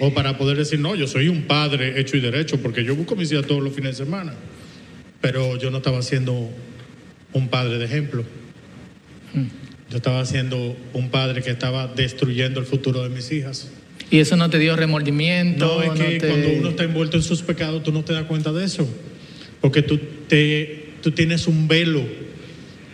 [0.00, 3.16] o para poder decir, no, yo soy un padre hecho y derecho porque yo busco
[3.16, 4.34] mis hijas todos los fines de semana.
[5.22, 6.50] Pero yo no estaba siendo
[7.32, 8.22] un padre de ejemplo.
[9.90, 13.68] Yo estaba siendo un padre que estaba destruyendo el futuro de mis hijas.
[14.10, 15.66] ¿Y eso no te dio remordimiento?
[15.66, 18.24] No, es que te- cuando uno está envuelto en sus pecados, tú no te das
[18.24, 18.88] cuenta de eso.
[19.60, 19.98] Porque tú,
[20.28, 22.02] te, tú tienes un velo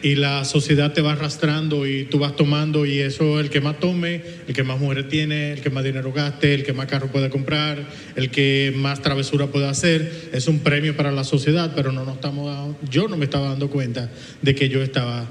[0.02, 3.80] y la sociedad te va arrastrando y tú vas tomando y eso el que más
[3.80, 7.08] tome, el que más mujeres tiene, el que más dinero gaste, el que más carro
[7.08, 11.92] puede comprar, el que más travesura puede hacer, es un premio para la sociedad, pero
[11.92, 14.10] no nos estamos dando- yo no me estaba dando cuenta
[14.42, 15.26] de que yo estaba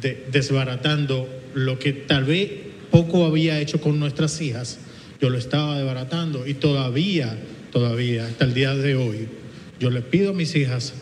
[0.00, 2.50] de- desbaratando lo que tal vez
[2.90, 4.78] poco había hecho con nuestras hijas,
[5.20, 7.36] yo lo estaba desbaratando y todavía,
[7.72, 9.28] todavía, hasta el día de hoy,
[9.78, 10.94] yo le pido a mis hijas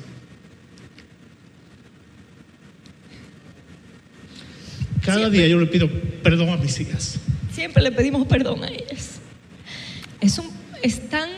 [5.05, 5.89] Cada día yo le pido
[6.23, 7.19] perdón a mis hijas.
[7.53, 9.21] Siempre le pedimos perdón a ellas.
[10.21, 10.51] Es, un-
[10.83, 11.31] es tan,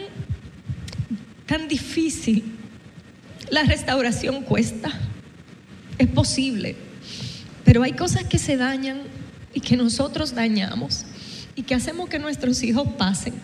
[1.46, 2.42] tan difícil.
[3.50, 4.90] La restauración cuesta.
[5.98, 6.74] Es posible.
[7.70, 9.02] Pero hay cosas que se dañan
[9.54, 11.04] y que nosotros dañamos
[11.54, 13.35] y que hacemos que nuestros hijos pasen.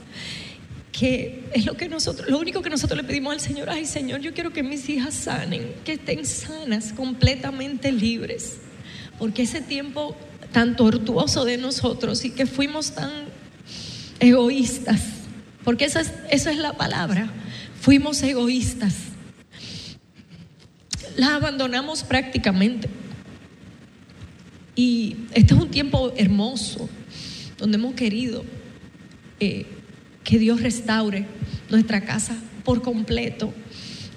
[0.90, 4.22] Que es lo que nosotros, lo único que nosotros le pedimos al Señor, ay Señor,
[4.22, 8.56] yo quiero que mis hijas sanen, que estén sanas, completamente libres
[9.16, 10.16] porque ese tiempo
[10.50, 13.12] tan tortuoso de nosotros y que fuimos tan
[14.18, 15.02] egoístas,
[15.62, 17.30] porque esa es, esa es la palabra,
[17.80, 18.94] fuimos egoístas,
[21.16, 22.88] las abandonamos prácticamente.
[24.76, 26.88] Y este es un tiempo hermoso,
[27.58, 28.44] donde hemos querido
[29.40, 29.64] eh,
[30.22, 31.26] que Dios restaure
[31.70, 33.54] nuestra casa por completo.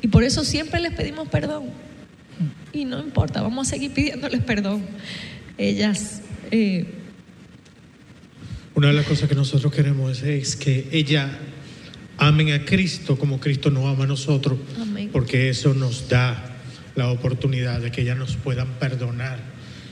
[0.01, 1.65] Y por eso siempre les pedimos perdón.
[2.73, 4.85] Y no importa, vamos a seguir pidiéndoles perdón.
[5.57, 6.85] Ellas, eh,
[8.75, 11.37] Una de las cosas que nosotros queremos es que ella
[12.17, 15.09] amen a Cristo como Cristo nos ama a nosotros, Amén.
[15.11, 16.57] porque eso nos da
[16.95, 19.39] la oportunidad de que ellas nos puedan perdonar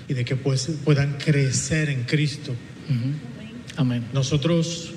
[0.07, 2.53] y de que pues, puedan crecer en Cristo.
[3.75, 4.05] Amén.
[4.13, 4.93] Nosotros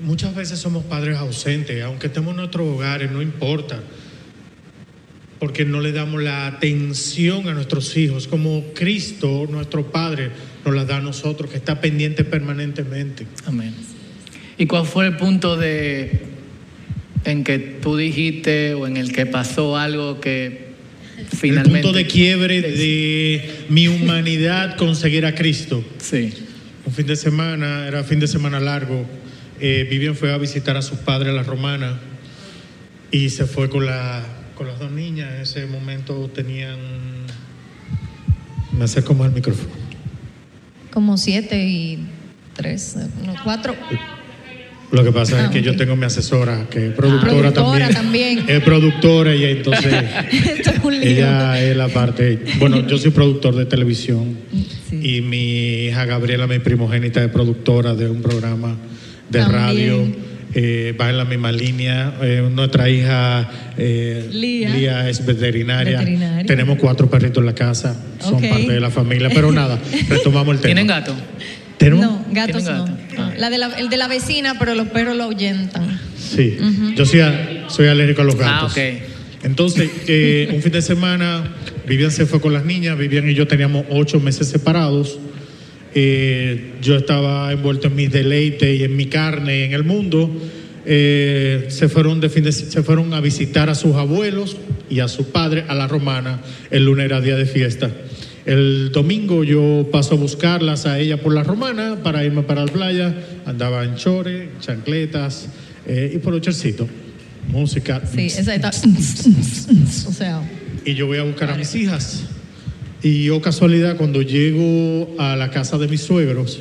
[0.00, 3.82] muchas veces somos padres ausentes, aunque estemos en nuestros hogares, no importa,
[5.38, 10.30] porque no le damos la atención a nuestros hijos, como Cristo, nuestro Padre,
[10.64, 13.26] nos la da a nosotros, que está pendiente permanentemente.
[13.44, 13.74] Amén.
[14.58, 16.22] ¿Y cuál fue el punto de
[17.24, 20.65] en que tú dijiste o en el que pasó algo que
[21.32, 25.84] finalmente El punto de quiebre de mi humanidad conseguir a Cristo.
[25.98, 26.32] Sí.
[26.84, 29.06] Un fin de semana, era fin de semana largo.
[29.60, 31.98] eh, Vivian fue a visitar a sus padres a la romana
[33.10, 34.22] y se fue con, la,
[34.54, 35.32] con las dos niñas.
[35.34, 36.76] En ese momento tenían.
[38.76, 39.70] Me acerco más al micrófono.
[40.92, 41.98] como siete y
[42.54, 43.74] tres, no, cuatro.
[44.92, 48.36] Lo que pasa Ah, es que yo tengo mi asesora, que es productora, Productora también.
[48.44, 48.56] también.
[48.58, 49.92] Es productora y entonces
[50.32, 51.02] Esto es un lío.
[51.10, 52.38] ella es la parte.
[52.60, 54.36] Bueno, yo soy productor de televisión.
[54.88, 55.16] Sí.
[55.16, 58.76] Y mi hija Gabriela, mi primogénita, es productora de un programa
[59.28, 59.60] de También.
[59.60, 60.26] radio.
[60.54, 62.14] eh, va en la misma línea.
[62.22, 65.08] Eh, nuestra hija eh, Lía.
[65.10, 65.98] es veterinaria.
[65.98, 66.46] Veterinaria.
[66.46, 68.00] Tenemos cuatro perritos en la casa.
[68.20, 69.28] Son parte de la familia.
[69.34, 70.66] Pero nada, retomamos el tema.
[70.74, 71.12] ¿Tienen gato?
[71.78, 72.04] ¿Tenemos?
[72.06, 72.84] No, gatos ¿Tienen no.
[72.86, 72.98] gato?
[73.16, 76.00] No, La de la- el de la vecina, pero los perros lo ahuyentan.
[76.18, 76.56] Sí.
[76.96, 78.72] Yo soy, a- soy alérgico a los Ah, gatos.
[78.72, 78.78] ok.
[79.44, 81.54] Entonces, eh, un fin de semana,
[81.86, 82.98] Vivian se fue con las niñas.
[82.98, 85.18] Vivian y yo teníamos ocho meses separados.
[85.94, 90.30] Eh, yo estaba envuelto en mis deleites y en mi carne, en el mundo.
[90.84, 94.56] Eh, se, fueron de fin de- se fueron a visitar a sus abuelos
[94.90, 96.40] y a su padre a la romana.
[96.70, 97.90] El lunes era día de fiesta.
[98.46, 102.72] El domingo yo paso a buscarlas a ella por la romana para irme para la
[102.72, 103.12] playa.
[103.44, 105.48] Andaba en chores, chancletas
[105.84, 106.88] eh, y por el chorcito.
[107.48, 108.00] Música.
[108.06, 108.70] Sí, esa está.
[108.70, 110.48] o sea,
[110.84, 112.22] Y yo voy a buscar a mis hijas.
[113.02, 116.60] Y oh casualidad, cuando llego a la casa de mis suegros,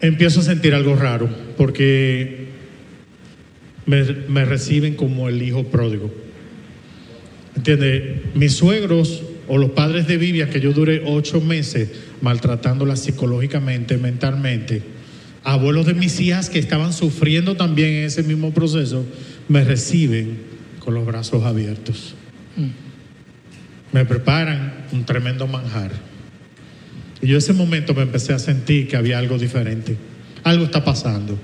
[0.00, 2.48] empiezo a sentir algo raro, porque
[3.86, 6.12] me, me reciben como el hijo pródigo.
[7.56, 8.34] ¿Entiendes?
[8.34, 14.82] Mis suegros o los padres de Vivian, que yo duré ocho meses maltratándolas psicológicamente, mentalmente,
[15.44, 19.04] abuelos de mis hijas que estaban sufriendo también en ese mismo proceso,
[19.48, 20.38] me reciben
[20.80, 22.14] con los brazos abiertos.
[23.92, 25.92] Me preparan un tremendo manjar.
[27.22, 29.96] Y yo ese momento me empecé a sentir que había algo diferente.
[30.42, 31.38] Algo está pasando.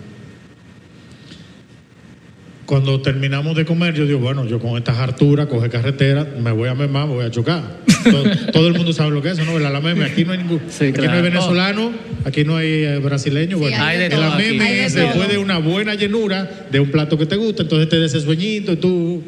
[2.73, 6.71] Cuando terminamos de comer, yo digo, bueno, yo con estas harturas, coge carretera, me voy
[6.71, 7.63] a memar, me voy a chocar.
[8.03, 9.59] todo, todo el mundo sabe lo que es eso, ¿no?
[9.59, 11.93] La meme, aquí no hay ningún, Sí, aquí no hay venezolano,
[12.25, 13.59] aquí no hay eh, brasileño.
[13.59, 14.43] Sí, bueno, hay de el todo aquí.
[14.43, 17.91] meme Hay es después de una buena llenura de un plato que te gusta, entonces
[17.91, 19.23] te da ese sueñito y tú.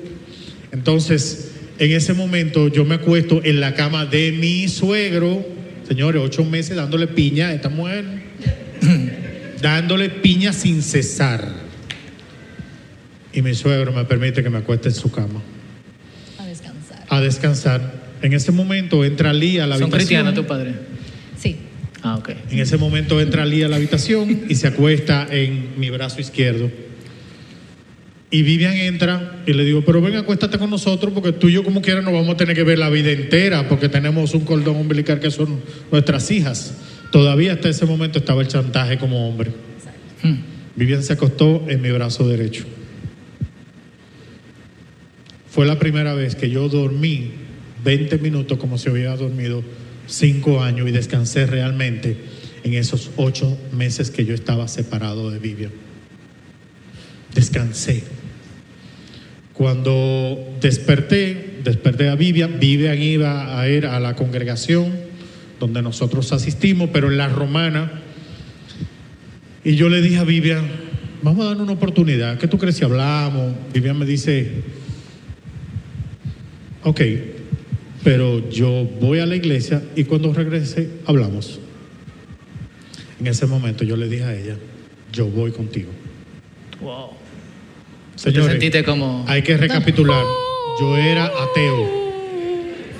[0.72, 5.46] Entonces, en ese momento yo me acuesto en la cama de mi suegro,
[5.86, 8.06] señores, ocho meses dándole piña a esta mujer,
[9.60, 11.63] dándole piña sin cesar.
[13.34, 15.40] Y mi suegro me permite que me acueste en su cama
[16.38, 17.04] A descansar.
[17.08, 18.04] a descansar.
[18.22, 19.90] En ese momento entra Lee a la ¿Son habitación.
[19.90, 20.74] cristianos tu padre?
[21.38, 21.56] Sí.
[22.02, 22.30] Ah, ok.
[22.50, 26.70] En ese momento entra Lee a la habitación y se acuesta en mi brazo izquierdo.
[28.30, 31.62] Y Vivian entra y le digo, pero ven, acuéstate con nosotros porque tú y yo
[31.62, 34.76] como quiera nos vamos a tener que ver la vida entera porque tenemos un cordón
[34.76, 35.60] umbilical que son
[35.92, 36.74] nuestras hijas.
[37.12, 39.52] Todavía hasta ese momento estaba el chantaje como hombre.
[40.22, 40.36] Hmm.
[40.74, 42.64] Vivian se acostó en mi brazo derecho.
[45.54, 47.30] Fue la primera vez que yo dormí
[47.84, 49.62] 20 minutos como si hubiera dormido
[50.08, 52.16] 5 años y descansé realmente
[52.64, 55.70] en esos 8 meses que yo estaba separado de Vivian.
[57.36, 58.02] Descansé.
[59.52, 64.92] Cuando desperté, desperté a Vivian, Vivian iba a ir a la congregación
[65.60, 68.02] donde nosotros asistimos, pero en la romana,
[69.62, 70.66] y yo le dije a Vivian,
[71.22, 73.54] vamos a dar una oportunidad, ¿qué tú crees si hablamos?
[73.72, 74.50] Vivian me dice,
[76.84, 77.00] ok,
[78.02, 81.58] pero yo voy a la iglesia y cuando regrese hablamos.
[83.20, 84.56] En ese momento yo le dije a ella,
[85.12, 85.90] yo voy contigo.
[86.80, 87.10] Wow.
[88.16, 90.22] Señores, sentiste como- hay que recapitular.
[90.80, 92.04] Yo era ateo.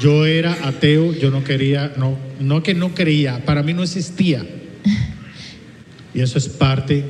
[0.01, 4.44] Yo era ateo, yo no quería, no, no que no creía, para mí no existía.
[6.14, 7.05] Y eso es parte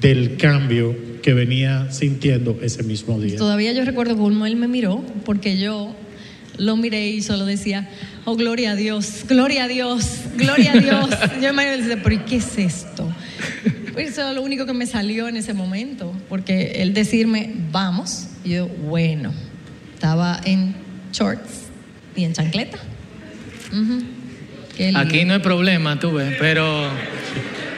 [0.00, 3.36] del cambio que venía sintiendo ese mismo día.
[3.38, 5.94] Todavía yo recuerdo cómo él me miró, porque yo
[6.58, 7.88] lo miré y solo decía,
[8.24, 11.10] oh, gloria a Dios, gloria a Dios, gloria a Dios.
[11.42, 13.12] yo me decía, pero ¿y qué es esto?
[13.92, 18.28] Pues eso es lo único que me salió en ese momento, porque él decirme, vamos,
[18.44, 19.32] y yo, bueno,
[19.94, 20.74] estaba en
[21.12, 21.66] shorts
[22.16, 22.78] y en chancleta.
[24.96, 26.88] Aquí no hay problema, tú ves, pero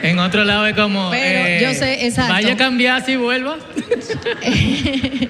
[0.03, 1.13] en otro lado es como.
[1.15, 2.33] eh, Pero yo sé, exacto.
[2.33, 3.59] Vaya a cambiar si vuelva.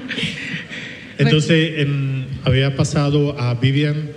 [1.19, 2.16] Entonces em,
[2.47, 4.11] había pasado a Vivian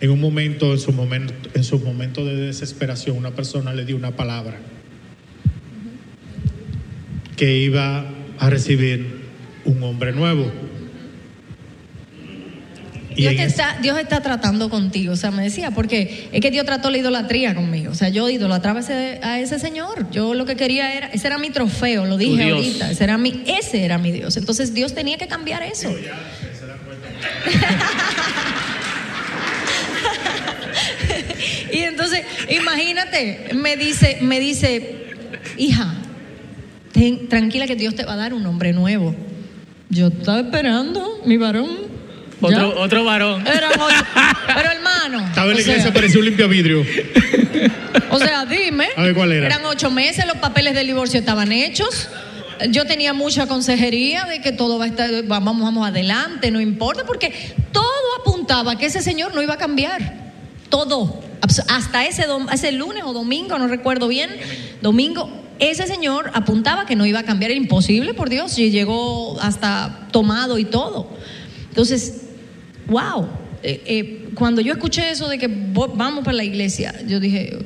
[0.00, 3.96] en un momento, en su momento, en su momento de desesperación, una persona le dio
[3.96, 4.56] una palabra
[7.36, 8.04] que iba
[8.38, 9.22] a recibir
[9.64, 10.50] un hombre nuevo.
[13.16, 16.64] Dios, te está, Dios está tratando contigo, o sea, me decía, porque es que Dios
[16.64, 20.46] trató la idolatría conmigo, o sea, yo idolatraba a ese, a ese señor, yo lo
[20.46, 23.98] que quería era, ese era mi trofeo, lo dije ahorita, ese era, mi, ese era
[23.98, 25.94] mi Dios, entonces Dios tenía que cambiar eso.
[31.72, 35.06] y entonces, imagínate, me dice, me dice,
[35.56, 35.94] hija,
[36.92, 39.14] ten- tranquila que Dios te va a dar un hombre nuevo.
[39.88, 41.68] Yo estaba esperando, mi varón.
[42.40, 43.44] Otro, otro varón.
[43.44, 45.26] Pero hermano.
[45.26, 46.84] Estaba en la o sea, iglesia, parecía un limpia vidrio.
[48.10, 48.88] o sea, dime.
[48.96, 49.46] A ver, ¿cuál era?
[49.46, 52.08] Eran ocho meses, los papeles del divorcio estaban hechos.
[52.70, 57.04] Yo tenía mucha consejería de que todo va a estar, vamos, vamos adelante, no importa,
[57.04, 57.32] porque
[57.72, 57.84] todo
[58.20, 60.32] apuntaba que ese señor no iba a cambiar.
[60.68, 61.20] Todo.
[61.68, 64.30] Hasta ese, ese lunes o domingo, no recuerdo bien,
[64.80, 67.50] domingo, ese señor apuntaba que no iba a cambiar.
[67.50, 71.08] Era imposible, por Dios, y llegó hasta tomado y todo.
[71.68, 72.22] Entonces,
[72.86, 73.28] wow.
[73.62, 77.58] Eh, eh, cuando yo escuché eso de que vamos para la iglesia, yo dije,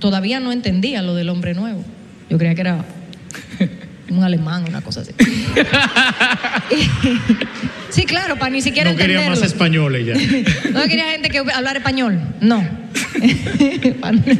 [0.00, 1.84] todavía no entendía lo del hombre nuevo.
[2.28, 2.84] Yo creía que era
[4.10, 5.12] un alemán, una cosa así.
[7.90, 10.14] sí, claro, para ni siquiera No quería más españoles ya.
[10.70, 12.66] No quería gente que hablara español, no.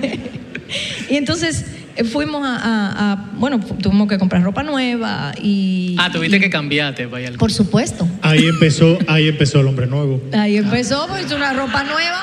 [1.11, 1.65] y entonces
[1.97, 5.97] eh, fuimos a, a- a- bueno, tuvimos que comprar ropa nueva y...
[5.99, 7.29] Ah, tuviste y- que cambiarte, vaya.
[7.29, 8.07] al- Por supuesto.
[8.23, 10.23] Ahí empezó, ahí empezó el hombre nuevo.
[10.33, 12.23] Ahí empezó, pues una ropa nueva,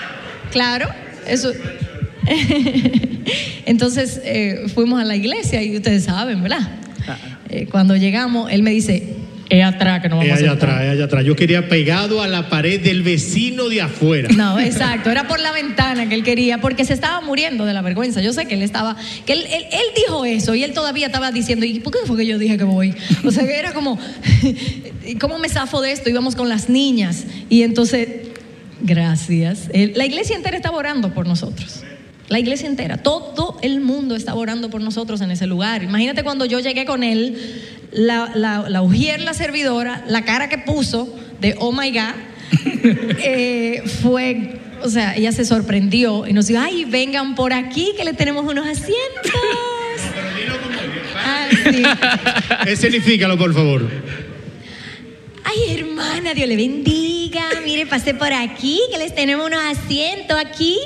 [0.51, 0.88] claro,
[1.27, 1.51] eso.
[3.65, 6.69] Entonces eh, fuimos a la iglesia y ustedes saben, ¿verdad?
[7.54, 9.13] Eh, cuando llegamos, él me dice,
[9.50, 10.70] es atrás que no vamos a allá sentar".
[10.70, 11.24] atrás, es allá atrás.
[11.26, 14.30] Yo quería pegado a la pared del vecino de afuera.
[14.36, 17.82] No, exacto, era por la ventana que él quería, porque se estaba muriendo de la
[17.84, 18.22] vergüenza.
[18.22, 21.32] Yo sé que él estaba, que él, él- él dijo eso y él todavía estaba
[21.32, 22.96] diciendo, ¿y por qué fue que yo dije que voy?
[23.24, 24.00] O sea, que era como,
[25.06, 26.10] ¿y ¿cómo me zafo de esto?
[26.10, 28.08] Íbamos con las niñas y entonces,
[28.82, 29.70] gracias.
[29.74, 31.84] Él- la iglesia entera estaba orando por nosotros.
[32.34, 35.84] La iglesia entera, todo el mundo estaba orando por nosotros en ese lugar.
[35.84, 40.58] Imagínate cuando yo llegué con él, la, la, la ujier, la servidora, la cara que
[40.58, 42.15] puso de oh my God,
[43.24, 48.04] eh, fue, o sea, ella se sorprendió y nos dijo, ay, vengan por aquí que
[48.04, 49.32] le tenemos unos asientos.
[51.15, 51.84] Ah, sí.
[52.72, 53.88] Escenifícalo, por favor.
[55.43, 57.43] Ay, hermana, Dios le bendiga.
[57.63, 60.80] Mire, pasé por aquí, que les tenemos unos asientos aquí.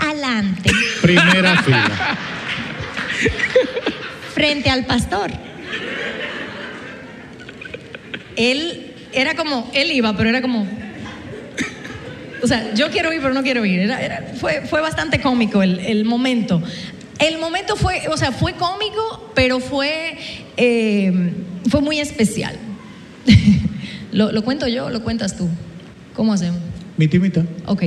[0.00, 0.70] Adelante,
[1.02, 2.16] Primera fila.
[4.34, 5.30] frente al pastor.
[8.36, 10.66] Él era como, él iba, pero era como.
[12.42, 13.80] O sea, yo quiero ir, pero no quiero ir.
[13.80, 16.62] Era- era- fue, fue bastante cómico el, el momento.
[17.18, 20.16] El momento fue, o sea, fue cómico, pero fue,
[20.56, 21.32] eh,
[21.68, 22.54] fue muy especial.
[24.12, 25.48] ¿Lo, ¿Lo cuento yo o lo cuentas tú?
[26.14, 26.60] ¿Cómo hacemos?
[26.98, 27.44] Mitad y mitad.
[27.66, 27.84] Ok.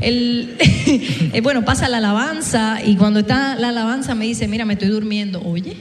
[0.00, 4.74] El, eh, bueno, pasa la alabanza y cuando está la alabanza me dice, mira, me
[4.74, 5.42] estoy durmiendo.
[5.42, 5.76] Oye,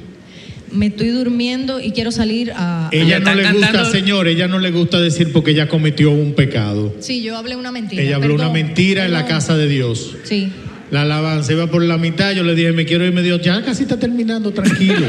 [0.71, 2.89] me estoy durmiendo y quiero salir a...
[2.91, 6.95] Ella no le gusta, señor, ella no le gusta decir porque ella cometió un pecado.
[6.99, 8.01] Sí, yo hablé una mentira.
[8.01, 10.17] Ella habló una perdón, mentira en la casa de Dios.
[10.23, 10.51] Sí.
[10.89, 13.63] La alabanza iba por la mitad, yo le dije, me quiero ir, me dijo, ya
[13.63, 15.05] casi está terminando, tranquilo.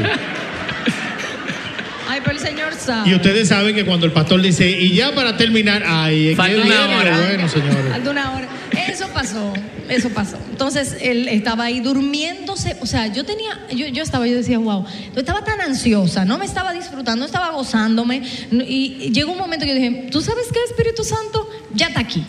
[2.07, 2.62] Ay, pero el Señor
[3.05, 6.35] y ustedes saben que cuando el pastor dice, y ya para terminar, ay, es que
[6.35, 7.17] Falta una viene hora.
[7.27, 7.91] bueno, señores.
[7.91, 8.47] Falta una hora.
[8.89, 9.53] Eso pasó,
[9.89, 10.37] eso pasó.
[10.49, 14.85] Entonces él estaba ahí durmiéndose, o sea, yo tenía, yo, yo estaba, yo decía, wow,
[15.13, 19.65] yo estaba tan ansiosa, no me estaba disfrutando, no estaba gozándome, y llegó un momento
[19.65, 21.49] que yo dije, ¿tú sabes qué, Espíritu Santo?
[21.73, 22.23] Ya está aquí,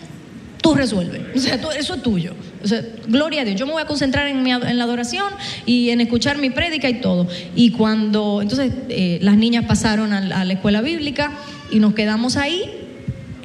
[0.65, 2.33] tú resuelve, o sea, eso es tuyo.
[2.63, 5.27] O sea, gloria a Dios, yo me voy a concentrar en, mi, en la adoración
[5.67, 7.27] y en escuchar mi prédica y todo.
[7.55, 11.31] Y cuando, entonces, eh, las niñas pasaron a, la- escuela bíblica
[11.69, 12.63] y nos quedamos ahí.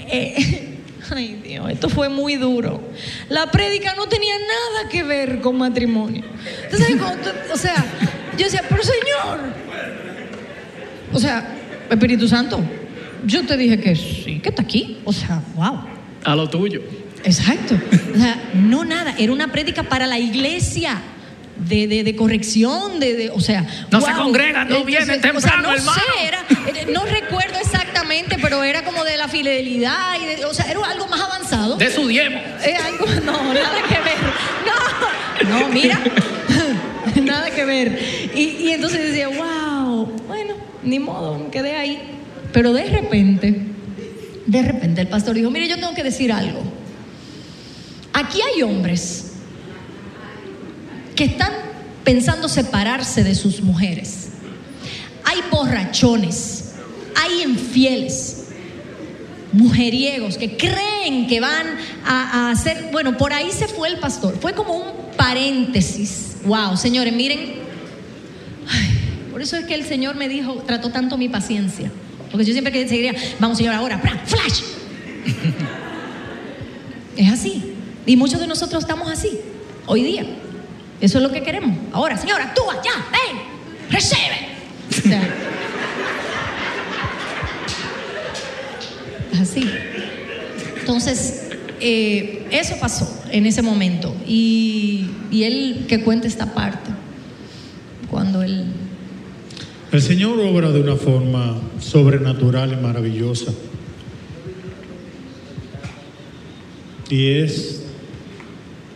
[0.08, 0.78] Eh,
[1.14, 2.80] ay Dios, esto fue muy duro.
[3.28, 6.24] La prédica no tenía nada que ver con matrimonio.
[7.52, 7.84] O sea,
[8.38, 9.40] yo decía, pero Señor,
[11.12, 11.56] o sea,
[11.90, 12.60] Espíritu Santo,
[13.26, 14.98] yo te dije que sí, que está aquí.
[15.04, 15.80] O sea, wow.
[16.24, 16.80] A lo tuyo.
[17.24, 17.78] Exacto.
[18.14, 21.00] O sea, no nada, era una prédica para la iglesia.
[21.68, 25.20] De, de, de corrección, de, de- o sea, No se congregan, no vienen o sea,
[25.20, 25.92] temprano, no hermano.
[25.92, 30.54] sé, era, eh, no recuerdo exactamente, pero era como de la fidelidad, y de- o
[30.54, 31.76] sea, era algo más avanzado.
[31.76, 32.38] De su diezmo.
[32.64, 35.50] Eh, algo, no, nada que ver.
[35.50, 36.00] No, no, mira,
[37.22, 38.30] nada que ver.
[38.34, 42.00] Y, y entonces decía, wow, bueno, ni modo, me quedé ahí.
[42.54, 43.60] Pero de repente,
[44.46, 46.62] de repente el pastor dijo, mire, yo tengo que decir algo.
[48.20, 49.32] Aquí hay hombres
[51.16, 51.52] que están
[52.04, 54.28] pensando separarse de sus mujeres.
[55.24, 56.72] Hay borrachones,
[57.16, 58.48] hay infieles,
[59.52, 61.66] mujeriegos que creen que van
[62.04, 66.36] a, hacer, bueno, por ahí se fue el pastor, fue como un paréntesis.
[66.44, 67.54] Wow, señores, miren,
[69.32, 71.90] por eso es que el Señor me dijo, trató tanto mi paciencia,
[72.30, 74.60] porque yo siempre que seguiría, vamos Señor, ahora, flash.
[77.16, 77.69] es así,
[78.06, 79.38] y muchos de nosotros estamos así,
[79.86, 80.26] hoy día.
[81.00, 81.76] Eso es lo que queremos.
[81.92, 83.42] Ahora, Señor, actúa, ya, ven,
[83.90, 84.50] recibe.
[89.40, 89.64] Así.
[90.80, 91.48] Entonces,
[91.80, 94.14] eh, eso pasó en ese momento.
[94.26, 96.90] Y, y él que cuenta esta parte,
[98.10, 98.66] cuando él...
[99.92, 103.52] El Señor obra de una forma sobrenatural y maravillosa.
[107.08, 107.82] Y es,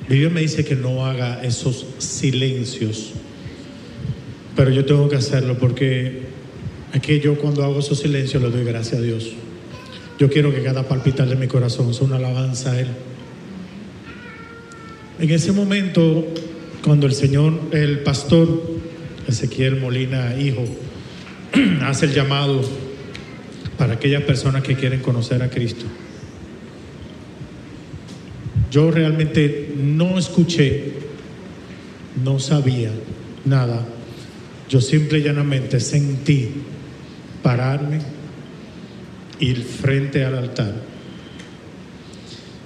[0.08, 3.12] Biblia me dice que no haga esos silencios,
[4.54, 6.22] pero yo tengo que hacerlo porque
[6.92, 9.32] es yo cuando hago esos silencios le doy gracias a Dios.
[10.18, 12.88] Yo quiero que cada palpitar de mi corazón sea una alabanza a Él.
[15.18, 16.24] En ese momento,
[16.84, 18.62] cuando el Señor, el pastor
[19.26, 20.64] Ezequiel Molina, hijo,
[21.82, 22.62] hace el llamado
[23.78, 25.84] para aquellas personas que quieren conocer a Cristo.
[28.74, 30.94] Yo realmente no escuché,
[32.24, 32.90] no sabía
[33.44, 33.86] nada.
[34.68, 36.48] Yo simple y llanamente sentí
[37.40, 38.00] pararme,
[39.38, 40.74] ir frente al altar.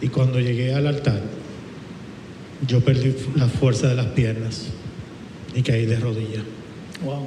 [0.01, 1.21] Y cuando llegué al altar,
[2.67, 4.69] yo perdí la fuerza de las piernas
[5.55, 6.45] y caí de rodillas
[7.05, 7.27] Wow.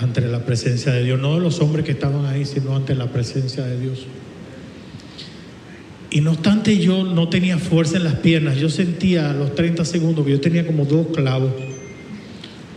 [0.00, 3.12] ante la presencia de Dios, no de los hombres que estaban ahí, sino ante la
[3.12, 4.06] presencia de Dios.
[6.12, 9.82] Y no obstante yo no tenía fuerza en las piernas, yo sentía a los 30
[9.86, 11.54] segundos que yo tenía como dos clavos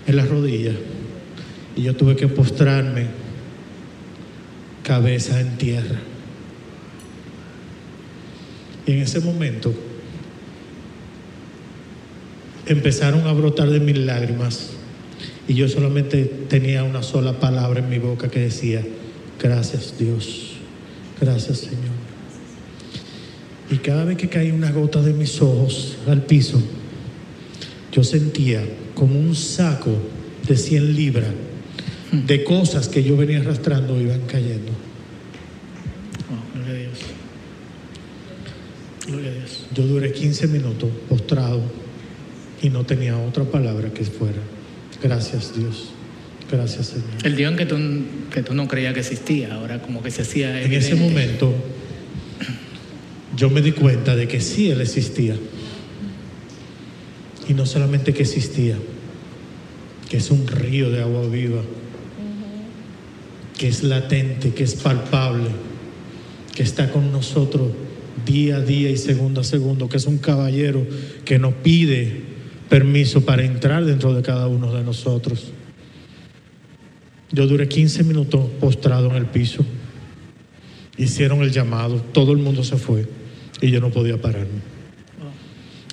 [0.07, 0.75] en las rodillas
[1.75, 3.07] y yo tuve que postrarme
[4.83, 5.99] cabeza en tierra.
[8.87, 9.73] Y en ese momento
[12.67, 14.69] empezaron a brotar de mis lágrimas
[15.45, 18.81] y yo solamente tenía una sola palabra en mi boca que decía,
[19.41, 20.53] gracias Dios,
[21.19, 21.94] gracias Señor.
[23.69, 26.61] Y cada vez que caía una gota de mis ojos al piso,
[27.91, 28.61] yo sentía
[28.93, 29.95] como un saco
[30.47, 31.31] de 100 libras
[32.11, 34.71] de cosas que yo venía arrastrando iban cayendo.
[36.29, 36.99] Oh, gloria a Dios.
[39.07, 39.65] Gloria a Dios.
[39.73, 41.61] Yo duré 15 minutos postrado
[42.61, 44.41] y no tenía otra palabra que fuera.
[45.01, 45.89] Gracias Dios.
[46.51, 47.05] Gracias Señor.
[47.23, 47.77] El Dios en que tú,
[48.31, 51.53] que tú no creías que existía, ahora como que se hacía En ese momento
[53.35, 55.35] yo me di cuenta de que sí Él existía.
[57.47, 58.77] Y no solamente que existía,
[60.09, 61.61] que es un río de agua viva,
[63.57, 65.49] que es latente, que es palpable,
[66.55, 67.71] que está con nosotros
[68.25, 70.85] día a día y segundo a segundo, que es un caballero
[71.23, 72.23] que nos pide
[72.69, 75.51] permiso para entrar dentro de cada uno de nosotros.
[77.31, 79.65] Yo duré 15 minutos postrado en el piso.
[80.97, 83.05] Hicieron el llamado, todo el mundo se fue
[83.61, 84.75] y yo no podía pararme.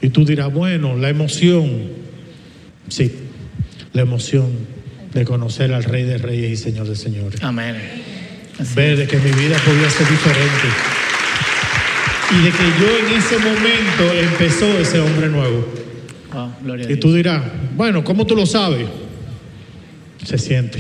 [0.01, 1.71] Y tú dirás, bueno, la emoción,
[2.89, 3.13] sí,
[3.93, 4.51] la emoción
[5.15, 7.43] de conocer al Rey de Reyes y Señor de Señores.
[7.43, 7.77] Amén.
[8.59, 10.69] Así Ver de que mi vida podía ser diferente.
[12.33, 15.67] Y de que yo en ese momento empezó ese hombre nuevo.
[16.33, 17.45] Wow, gloria Y tú dirás,
[17.77, 18.87] bueno, ¿cómo tú lo sabes?
[20.25, 20.79] Se siente,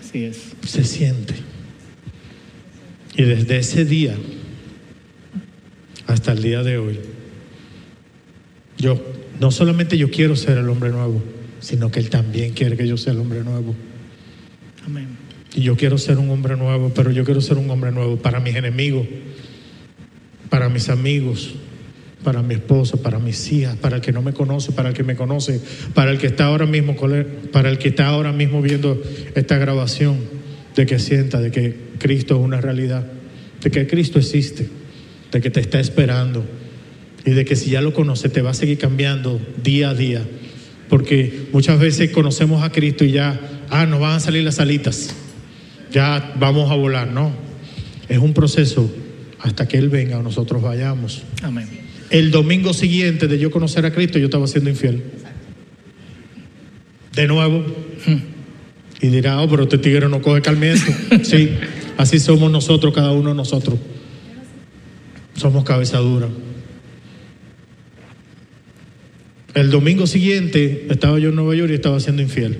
[0.00, 0.52] Así es.
[0.66, 1.34] se siente.
[3.14, 4.14] Y desde ese día
[6.08, 6.98] hasta el día de hoy,
[8.78, 9.00] yo
[9.38, 11.22] no solamente yo quiero ser el hombre nuevo,
[11.60, 13.74] sino que Él también quiere que yo sea el hombre nuevo.
[14.84, 15.08] Amén.
[15.54, 18.40] Y yo quiero ser un hombre nuevo, pero yo quiero ser un hombre nuevo para
[18.40, 19.06] mis enemigos,
[20.48, 21.54] para mis amigos,
[22.24, 25.02] para mi esposa, para mis hijas, para el que no me conoce, para el que
[25.02, 25.60] me conoce,
[25.94, 26.96] para el que está ahora mismo,
[27.52, 29.00] para el que está ahora mismo viendo
[29.34, 30.16] esta grabación,
[30.74, 33.04] de que sienta de que Cristo es una realidad,
[33.62, 34.68] de que Cristo existe,
[35.32, 36.44] de que te está esperando
[37.24, 40.22] y de que si ya lo conoce te va a seguir cambiando día a día,
[40.88, 43.38] porque muchas veces conocemos a Cristo y ya,
[43.70, 45.14] ah, nos van a salir las alitas,
[45.92, 47.32] ya vamos a volar, no,
[48.08, 48.90] es un proceso
[49.40, 51.22] hasta que Él venga o nosotros vayamos.
[51.42, 51.68] Amén.
[52.10, 55.02] El domingo siguiente de yo conocer a Cristo, yo estaba siendo infiel.
[57.14, 57.64] De nuevo.
[59.00, 60.90] Y dirá, oh, pero este tigre no coge calmiento.
[61.22, 61.50] sí,
[61.96, 63.78] así somos nosotros, cada uno de nosotros.
[65.38, 66.28] Somos cabeza dura.
[69.54, 72.58] El domingo siguiente estaba yo en Nueva York y estaba siendo infiel.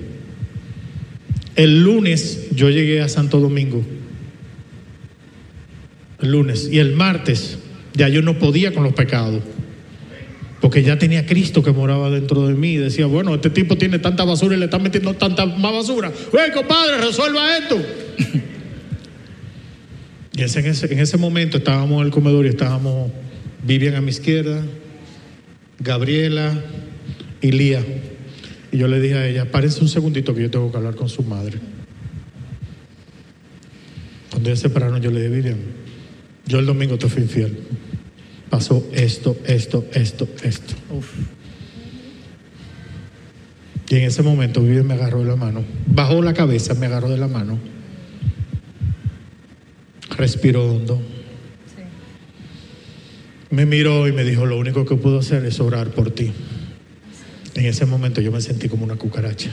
[1.57, 3.83] El lunes yo llegué a Santo Domingo.
[6.21, 6.69] El lunes.
[6.71, 7.59] Y el martes
[7.93, 9.43] ya yo no podía con los pecados.
[10.61, 12.73] Porque ya tenía Cristo que moraba dentro de mí.
[12.73, 16.13] Y decía, bueno, este tipo tiene tanta basura y le está metiendo tanta más basura.
[16.31, 17.77] ¡Ey, compadre, resuelva esto!
[20.39, 23.11] Y ese- en, ese, en ese momento estábamos en el comedor y estábamos
[23.63, 24.63] Vivian a mi izquierda,
[25.79, 26.63] Gabriela
[27.41, 27.83] y Lía.
[28.71, 31.09] Y yo le dije a ella, párense un segundito que yo tengo que hablar con
[31.09, 31.59] su madre.
[34.31, 35.57] Cuando ellas se pararon, yo le dije, Vivian,
[36.45, 37.57] yo el domingo te fui infiel.
[38.49, 40.73] Pasó esto, esto, esto, esto.
[40.91, 41.07] Uf.
[43.89, 45.63] Y en ese momento Vivian me agarró de la mano.
[45.87, 47.57] Bajó la cabeza, me agarró de la mano.
[50.17, 51.01] Respiró hondo.
[53.49, 56.31] Me miró y me dijo, lo único que puedo hacer es orar por ti.
[57.55, 59.51] En ese momento yo me sentí como una cucaracha.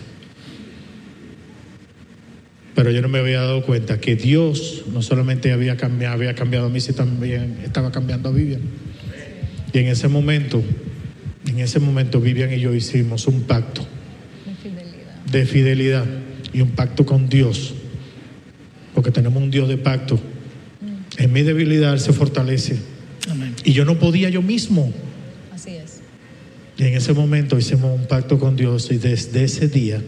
[2.74, 6.66] Pero yo no me había dado cuenta que Dios no solamente había cambiado, había cambiado
[6.66, 8.60] a mí, sino también estaba cambiando a Vivian.
[9.72, 10.62] Y en ese momento,
[11.48, 13.86] en ese momento Vivian y yo hicimos un pacto
[14.44, 15.24] De fidelidad.
[15.32, 16.04] de fidelidad
[16.52, 17.74] y un pacto con Dios,
[18.94, 20.20] porque tenemos un Dios de pacto.
[21.18, 22.76] En mi debilidad Él se fortalece
[23.30, 23.54] Amén.
[23.64, 24.92] y yo no podía yo mismo.
[25.52, 26.00] Así es.
[26.78, 30.02] Y en ese momento hicimos un pacto con Dios y desde ese día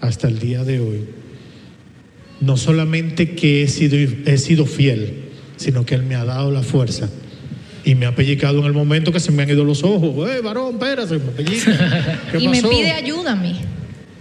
[0.00, 1.04] hasta el día de hoy,
[2.40, 6.62] no solamente que he sido, he sido fiel, sino que Él me ha dado la
[6.62, 7.08] fuerza
[7.84, 10.28] y me ha pellizcado en el momento que se me han ido los ojos.
[10.28, 11.14] ¡Eh, varón, espérate!
[11.14, 12.20] Me pellica.
[12.30, 13.60] ¿Qué Y me pide ayuda a mí.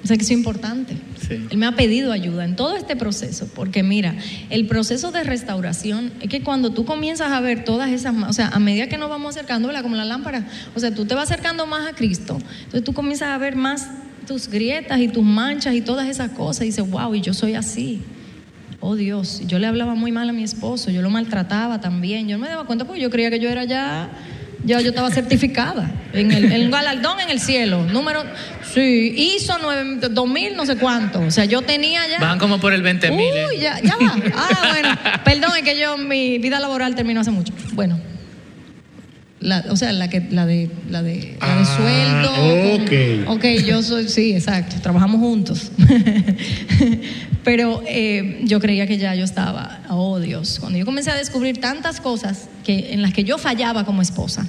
[0.04, 0.96] O sea que eso es importante.
[1.36, 4.16] Él me ha pedido ayuda en todo este proceso, porque mira,
[4.50, 8.50] el proceso de restauración es que cuando tú comienzas a ver todas esas, o sea,
[8.50, 9.84] a medida que nos vamos acercando, ¿verdad?
[9.84, 13.30] como la lámpara, o sea, tú te vas acercando más a Cristo, entonces tú comienzas
[13.30, 13.90] a ver más
[14.28, 17.56] tus grietas y tus manchas y todas esas cosas, y dices, wow, y yo soy
[17.56, 18.02] así.
[18.80, 22.38] Oh Dios, yo le hablaba muy mal a mi esposo, yo lo maltrataba también, yo
[22.38, 24.10] no me daba cuenta porque yo creía que yo era ya
[24.64, 25.90] Ya yo estaba certificada.
[26.14, 27.84] En el, galardón en el cielo.
[27.86, 28.24] Número.
[28.74, 29.58] Sí, hizo
[30.10, 31.20] 2000, no sé cuánto.
[31.20, 32.20] O sea, yo tenía ya.
[32.20, 33.34] Van como por el 20 mil.
[33.50, 34.16] Uy, ya, ya va.
[34.36, 34.98] Ah, bueno.
[35.24, 37.54] Perdón, es que yo, mi vida laboral terminó hace mucho.
[37.74, 38.00] Bueno.
[39.42, 42.28] La, o sea, la que la de la de, la de Ah,
[42.78, 42.84] sueldo.
[42.84, 43.36] ok.
[43.38, 45.72] Ok, yo soy, sí, exacto, trabajamos juntos.
[47.44, 51.60] Pero eh, yo creía que ya yo estaba, oh Dios, cuando yo comencé a descubrir
[51.60, 54.46] tantas cosas que, en las que yo fallaba como esposa,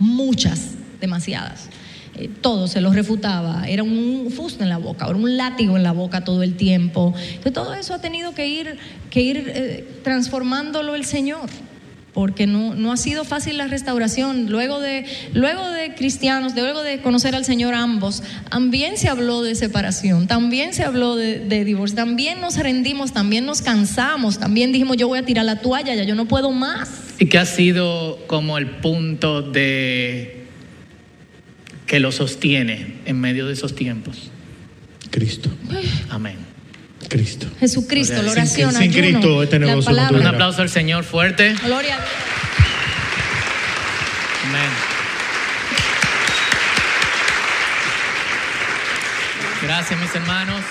[0.00, 1.68] muchas, demasiadas,
[2.16, 5.84] eh, todo se los refutaba, era un fusto en la boca, era un látigo en
[5.84, 7.14] la boca todo el tiempo.
[7.28, 8.76] Entonces todo eso ha tenido que ir,
[9.08, 11.48] que ir eh, transformándolo el Señor
[12.16, 14.46] porque no, no ha sido fácil la restauración.
[14.50, 15.04] Luego de,
[15.34, 20.26] luego de cristianos, de- luego de conocer al Señor ambos, también se habló de separación,
[20.26, 25.08] también se habló de, de divorcio, también nos rendimos, también nos cansamos, también dijimos yo
[25.08, 26.88] voy a tirar la toalla, ya yo no puedo más.
[27.18, 30.46] Y que ha sido como el punto de
[31.86, 34.30] que lo sostiene en medio de esos tiempos.
[35.10, 35.50] Cristo,
[36.08, 36.45] Amén.
[37.08, 37.46] Cristo.
[37.60, 39.92] Jesucristo, la Sin- oración, sin ayuno, Cristo este la negocio.
[39.92, 41.54] Un aplauso al Señor fuerte.
[41.64, 42.10] Gloria a Dios.
[44.48, 44.70] Amén.
[49.62, 50.62] Gracias, mis hermanos.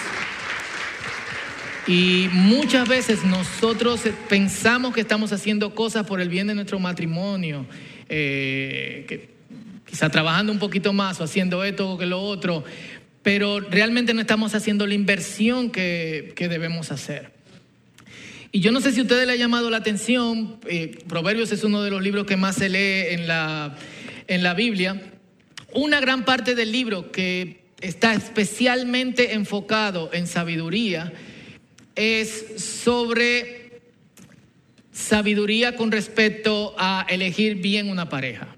[1.87, 7.65] Y muchas veces nosotros pensamos que estamos haciendo cosas por el bien de nuestro matrimonio,
[8.09, 9.29] eh, que
[9.85, 12.63] quizá trabajando un poquito más o haciendo esto o que lo otro,
[13.25, 17.31] pero realmente no estamos haciendo la inversión que, que debemos hacer.
[18.51, 21.63] Y yo no sé si a ustedes le ha llamado la atención, eh, Proverbios es
[21.63, 23.75] uno de los libros que más se lee en la,
[24.27, 25.01] en la Biblia.
[25.73, 31.11] Una gran parte del libro que está especialmente enfocado en sabiduría
[31.95, 33.81] es sobre
[34.91, 38.55] sabiduría con respecto a elegir bien una pareja,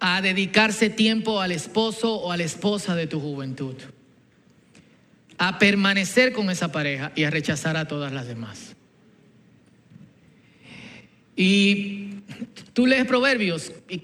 [0.00, 3.74] a dedicarse tiempo al esposo o a la esposa de tu juventud
[5.38, 8.74] a permanecer con esa pareja y a rechazar a todas las demás.
[11.36, 12.08] Y
[12.72, 14.02] tú lees Proverbios y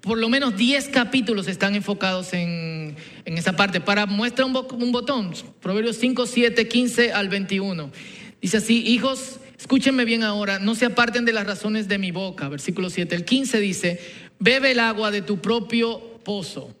[0.00, 3.80] por lo menos 10 capítulos están enfocados en, en esa parte.
[3.80, 7.92] Para muestra un, un botón, Proverbios 5, 7, 15 al 21.
[8.40, 12.48] Dice así, hijos, escúchenme bien ahora, no se aparten de las razones de mi boca.
[12.48, 13.14] Versículo 7.
[13.14, 14.00] El 15 dice,
[14.42, 16.74] bebe el agua de tu propio pozo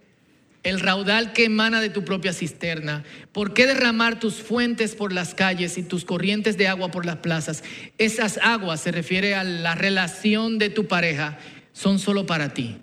[0.62, 3.04] el raudal que emana de tu propia cisterna.
[3.32, 7.16] ¿Por qué derramar tus fuentes por las calles y tus corrientes de agua por las
[7.16, 7.64] plazas?
[7.98, 11.38] Esas aguas, se refiere a la relación de tu pareja,
[11.72, 12.76] son solo para ti,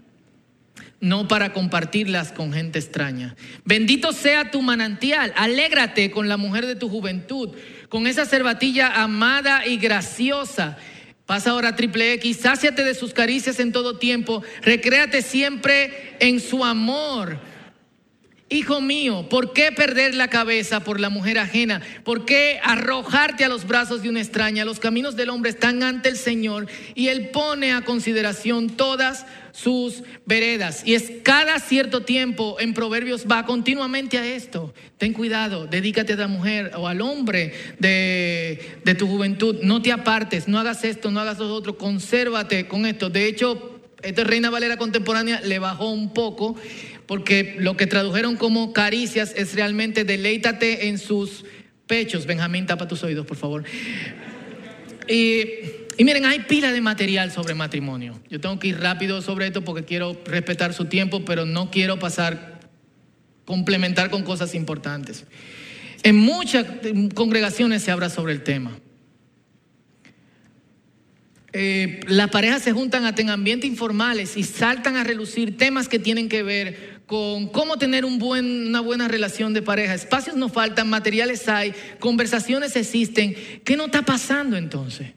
[0.99, 3.35] no para compartirlas con gente extraña.
[3.63, 7.55] Bendito sea tu manantial, alégrate con la mujer de tu juventud,
[7.87, 10.77] con esa cervatilla amada y graciosa.
[11.29, 16.65] Pasa ahora triple X, sáciate de sus caricias en todo tiempo, recréate siempre en su
[16.65, 17.37] amor.
[18.51, 21.83] Hijo mío, ¿por qué perder la cabeza por la mujer ajena?
[22.03, 24.65] ¿Por qué arrojarte a los brazos de una extraña?
[24.65, 30.01] Los caminos del hombre están ante el Señor y Él pone a consideración todas sus
[30.25, 30.81] veredas.
[30.83, 34.73] Y es cada cierto tiempo en Proverbios va continuamente a esto.
[34.97, 39.57] Ten cuidado, dedícate a la mujer o al hombre de, de tu juventud.
[39.61, 43.11] No te apartes, no hagas esto, no hagas lo otro, consérvate con esto.
[43.11, 46.55] De hecho, esta Reina Valera contemporánea le bajó un poco
[47.09, 51.43] porque lo que tradujeron como caricias es realmente deleítate en sus
[51.87, 52.27] pechos.
[52.27, 53.63] Benjamín, tapa tus oídos, por favor.
[55.07, 55.43] Y,
[55.97, 58.19] miren, hay pila de material sobre matrimonio.
[58.29, 61.97] Yo tengo que ir rápido sobre esto porque quiero respetar su tiempo, pero no quiero
[61.97, 62.59] pasar,
[63.43, 65.25] complementar con cosas importantes.
[66.03, 66.67] En muchas
[67.15, 68.77] congregaciones se habla sobre el tema.
[71.53, 75.97] Eh, las parejas se juntan hasta en ambientes informales y saltan a relucir temas que
[75.97, 79.95] tienen que ver con cómo tener una buena relación de pareja.
[79.95, 83.35] Espacios no faltan, materiales hay, conversaciones existen.
[83.65, 85.07] ¿Qué no está pasando entonces?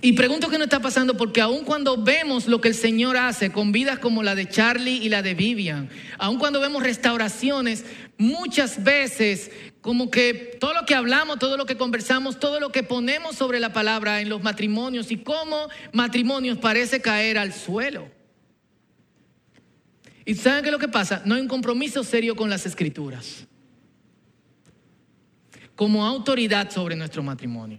[0.00, 3.52] Y pregunto qué no está pasando porque aun cuando vemos lo que el Señor hace
[3.52, 7.84] con vidas como la de Charlie y la de Vivian, aun cuando vemos restauraciones,
[8.16, 12.82] muchas veces como que todo lo que hablamos, todo lo que conversamos, todo lo que
[12.82, 18.10] ponemos sobre la palabra en los matrimonios y cómo matrimonios parece caer al suelo.
[20.24, 21.22] ¿Y saben qué es lo que pasa?
[21.24, 23.46] No hay un compromiso serio con las escrituras
[25.78, 27.78] como autoridad sobre nuestro matrimonio.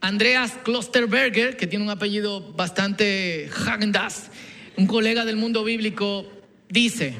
[0.00, 4.28] Andreas Klosterberger, que tiene un apellido bastante Hagendas,
[4.76, 6.26] un colega del mundo bíblico,
[6.68, 7.14] dice,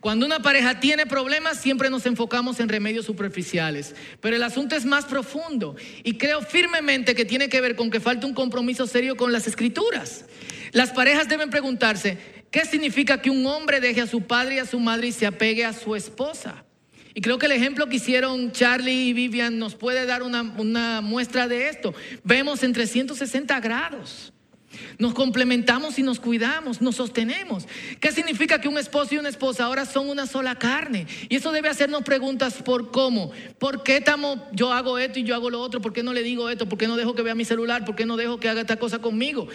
[0.00, 4.86] Cuando una pareja tiene problemas, siempre nos enfocamos en remedios superficiales, pero el asunto es
[4.86, 9.16] más profundo y creo firmemente que tiene que ver con que falta un compromiso serio
[9.16, 10.24] con las escrituras.
[10.72, 12.16] Las parejas deben preguntarse,
[12.50, 15.26] ¿qué significa que un hombre deje a su padre y a su madre y se
[15.26, 16.64] apegue a su esposa?
[17.12, 21.02] Y creo que el ejemplo que hicieron Charlie y Vivian nos puede dar una, una
[21.02, 21.92] muestra de esto.
[22.24, 24.32] Vemos en 360 grados.
[24.98, 27.66] Nos complementamos y nos cuidamos, nos sostenemos.
[27.98, 31.06] ¿Qué significa que un esposo y una esposa ahora son una sola carne?
[31.28, 33.32] Y eso debe hacernos preguntas por cómo.
[33.58, 35.80] ¿Por qué estamos, yo hago esto y yo hago lo otro?
[35.80, 36.68] ¿Por qué no le digo esto?
[36.68, 37.84] ¿Por qué no dejo que vea mi celular?
[37.84, 39.48] ¿Por qué no dejo que haga esta cosa conmigo?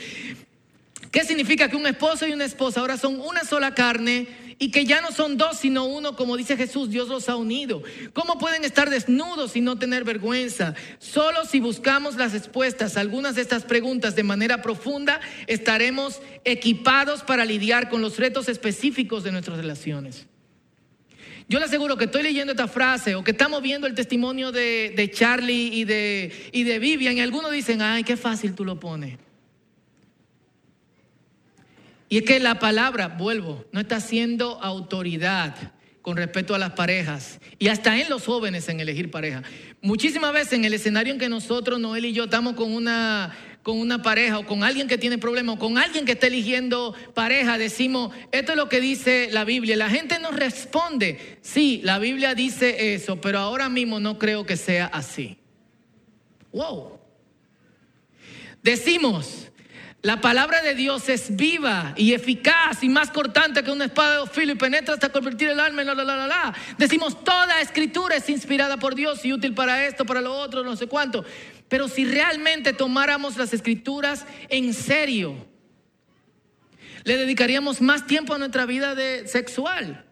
[1.12, 4.28] ¿Qué significa que un esposo y una esposa ahora son una sola carne
[4.58, 7.84] y que ya no son dos sino uno, como dice Jesús, Dios los ha unido?
[8.14, 10.76] ¿Cómo pueden estar desnudos y no tener vergüenza?
[11.00, 17.24] Solo si buscamos las respuestas a algunas de estas preguntas de manera profunda, estaremos equipados
[17.24, 20.28] para lidiar con los retos específicos de nuestras relaciones.
[21.48, 25.12] Yo le aseguro que estoy leyendo esta frase o que estamos viendo el testimonio de,
[25.14, 29.20] Charlie y de, y de Vivian y algunos dicen, ay, qué fácil tú lo pones.
[32.10, 35.74] Y es que la palabra, vuelvo, no está siendo autoridad
[36.06, 39.42] con respecto a las parejas y hasta en los jóvenes en elegir pareja.
[39.82, 43.80] Muchísimas veces en el escenario en que nosotros, Noel y yo, estamos con una, con
[43.80, 47.58] una pareja o con alguien que tiene problemas o con alguien que está eligiendo pareja,
[47.58, 49.76] decimos, esto es lo que dice la Biblia.
[49.76, 54.58] La gente nos responde, sí, la Biblia dice eso, pero ahora mismo no creo que
[54.58, 55.40] sea así.
[56.52, 57.00] Wow.
[58.62, 59.52] Decimos,
[60.06, 64.28] la palabra de Dios es viva y eficaz y más cortante que una espada de
[64.28, 66.56] filo y penetra hasta convertir el alma en la, la, la, la, la.
[66.78, 70.76] Decimos, toda escritura es inspirada por Dios y útil para esto, para lo otro, no
[70.76, 71.26] sé cuánto.
[71.68, 75.44] Pero si realmente tomáramos las escrituras en serio,
[77.04, 80.06] le dedicaríamos más tiempo a nuestra vida de sexual.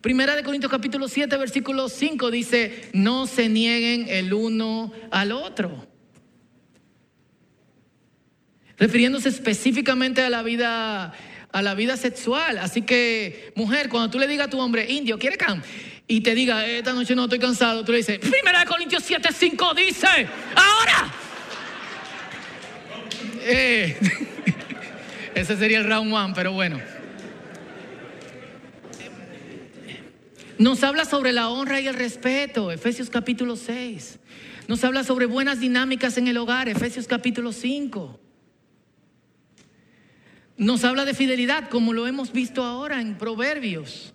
[0.00, 5.91] Primera de Corintios capítulo 7, versículo 5 dice, no se nieguen el uno al otro
[8.78, 11.14] refiriéndose específicamente a la vida
[11.52, 12.58] a la vida sexual.
[12.58, 15.62] Así que, mujer, cuando tú le digas a tu hombre, indio, ¿quiere can?
[16.08, 19.28] Y te diga, esta noche no estoy cansado, tú le dices, Primera de Corintios 7,
[19.32, 20.06] 5 dice,
[20.56, 21.12] ahora.
[23.44, 23.98] Eh,
[25.34, 26.80] ese sería el round one, pero bueno.
[30.58, 34.20] Nos habla sobre la honra y el respeto, Efesios capítulo 6.
[34.68, 38.21] Nos habla sobre buenas dinámicas en el hogar, Efesios capítulo 5.
[40.62, 44.14] Nos habla de fidelidad, como lo hemos visto ahora en Proverbios.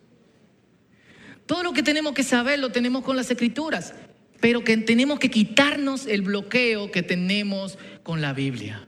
[1.46, 3.94] Todo lo que tenemos que saber lo tenemos con las escrituras,
[4.40, 8.88] pero que tenemos que quitarnos el bloqueo que tenemos con la Biblia.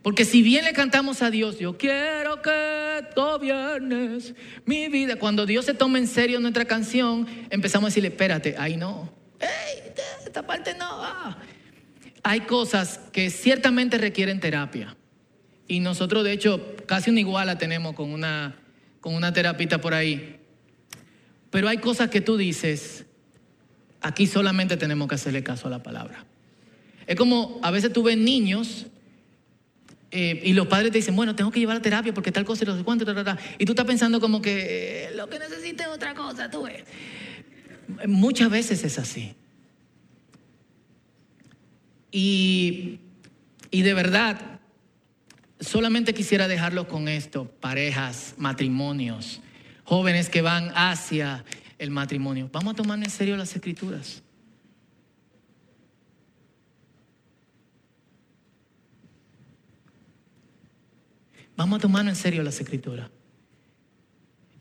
[0.00, 4.34] Porque si bien le cantamos a Dios, yo quiero que gobiernes
[4.64, 8.78] mi vida, cuando Dios se toma en serio nuestra canción, empezamos a decirle, espérate, ahí
[8.78, 9.12] no,
[10.24, 10.86] esta parte no.
[10.88, 11.36] Ah".
[12.22, 14.96] Hay cosas que ciertamente requieren terapia.
[15.68, 18.56] Y nosotros, de hecho, casi una iguala tenemos con una,
[19.00, 20.38] con una terapita por ahí.
[21.50, 23.04] Pero hay cosas que tú dices,
[24.00, 26.24] aquí solamente tenemos que hacerle caso a la palabra.
[27.06, 28.86] Es como a veces tú ves niños
[30.10, 32.64] eh, y los padres te dicen, bueno, tengo que llevar a terapia porque tal cosa
[32.64, 33.04] y lo sé cuánto,
[33.58, 36.84] y tú estás pensando como que eh, lo que necesita es otra cosa, tú ves.
[38.06, 39.34] Muchas veces es así.
[42.10, 43.00] Y,
[43.70, 44.55] y de verdad,
[45.60, 49.40] solamente quisiera dejarlo con esto, parejas, matrimonios,
[49.84, 51.44] jóvenes que van hacia
[51.78, 52.48] el matrimonio.
[52.52, 54.22] Vamos a tomar en serio las escrituras.
[61.56, 63.08] Vamos a tomar en serio las escrituras.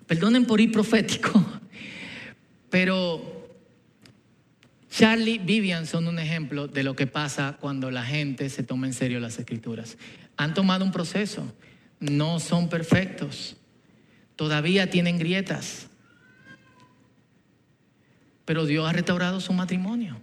[0.07, 1.43] Perdonen por ir profético,
[2.69, 3.35] pero
[4.89, 8.93] Charlie, Vivian son un ejemplo de lo que pasa cuando la gente se toma en
[8.93, 9.97] serio las escrituras.
[10.38, 11.51] Han tomado un proceso,
[11.99, 13.55] no son perfectos,
[14.36, 15.88] todavía tienen grietas,
[18.45, 20.17] pero Dios ha restaurado su matrimonio.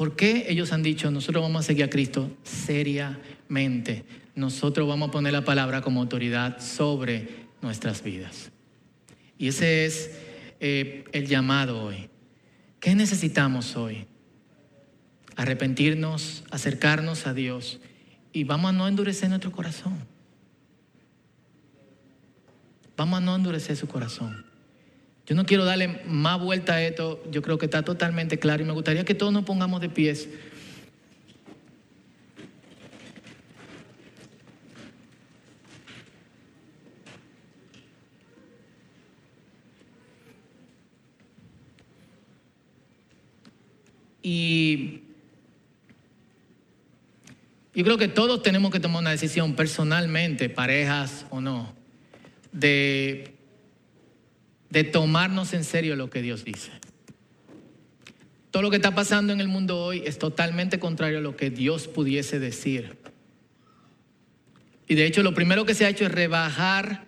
[0.00, 4.04] ¿Por qué ellos han dicho, nosotros vamos a seguir a Cristo seriamente?
[4.34, 7.28] Nosotros vamos a poner la palabra como autoridad sobre
[7.60, 8.50] nuestras vidas.
[9.36, 10.10] Y ese es
[10.58, 12.08] eh, el llamado hoy.
[12.80, 14.06] ¿Qué necesitamos hoy?
[15.36, 17.78] Arrepentirnos, acercarnos a Dios
[18.32, 19.98] y vamos a no endurecer nuestro corazón.
[22.96, 24.44] Vamos a no endurecer su corazón.
[25.26, 28.66] Yo no quiero darle más vuelta a esto, yo creo que está totalmente claro y
[28.66, 30.28] me gustaría que todos nos pongamos de pies.
[44.32, 45.00] Y
[47.74, 51.74] yo creo que todos tenemos que tomar una decisión personalmente, parejas o no,
[52.52, 53.34] de,
[54.68, 56.70] de tomarnos en serio lo que Dios dice.
[58.52, 61.50] Todo lo que está pasando en el mundo hoy es totalmente contrario a lo que
[61.50, 62.98] Dios pudiese decir.
[64.86, 67.04] Y de hecho lo primero que se ha hecho es rebajar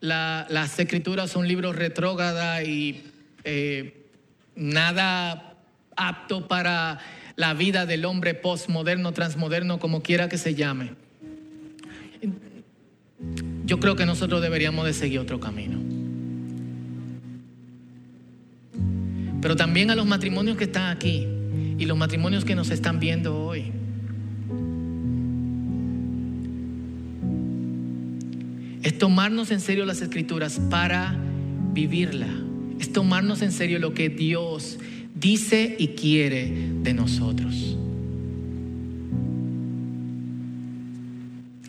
[0.00, 3.04] las escrituras a un libro retrógrada y
[3.44, 4.08] eh,
[4.56, 5.53] nada
[5.96, 6.98] apto para
[7.36, 10.92] la vida del hombre postmoderno, transmoderno, como quiera que se llame.
[13.64, 15.78] Yo creo que nosotros deberíamos de seguir otro camino.
[19.40, 21.26] Pero también a los matrimonios que están aquí
[21.78, 23.72] y los matrimonios que nos están viendo hoy.
[28.82, 31.16] Es tomarnos en serio las escrituras para
[31.72, 32.28] vivirla.
[32.78, 34.78] Es tomarnos en serio lo que Dios
[35.14, 36.52] dice y quiere
[36.82, 37.76] de nosotros.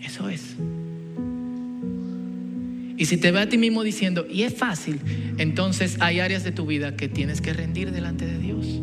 [0.03, 0.55] Eso es.
[2.97, 4.99] Y si te ve a ti mismo diciendo, y es fácil,
[5.37, 8.81] entonces hay áreas de tu vida que tienes que rendir delante de Dios.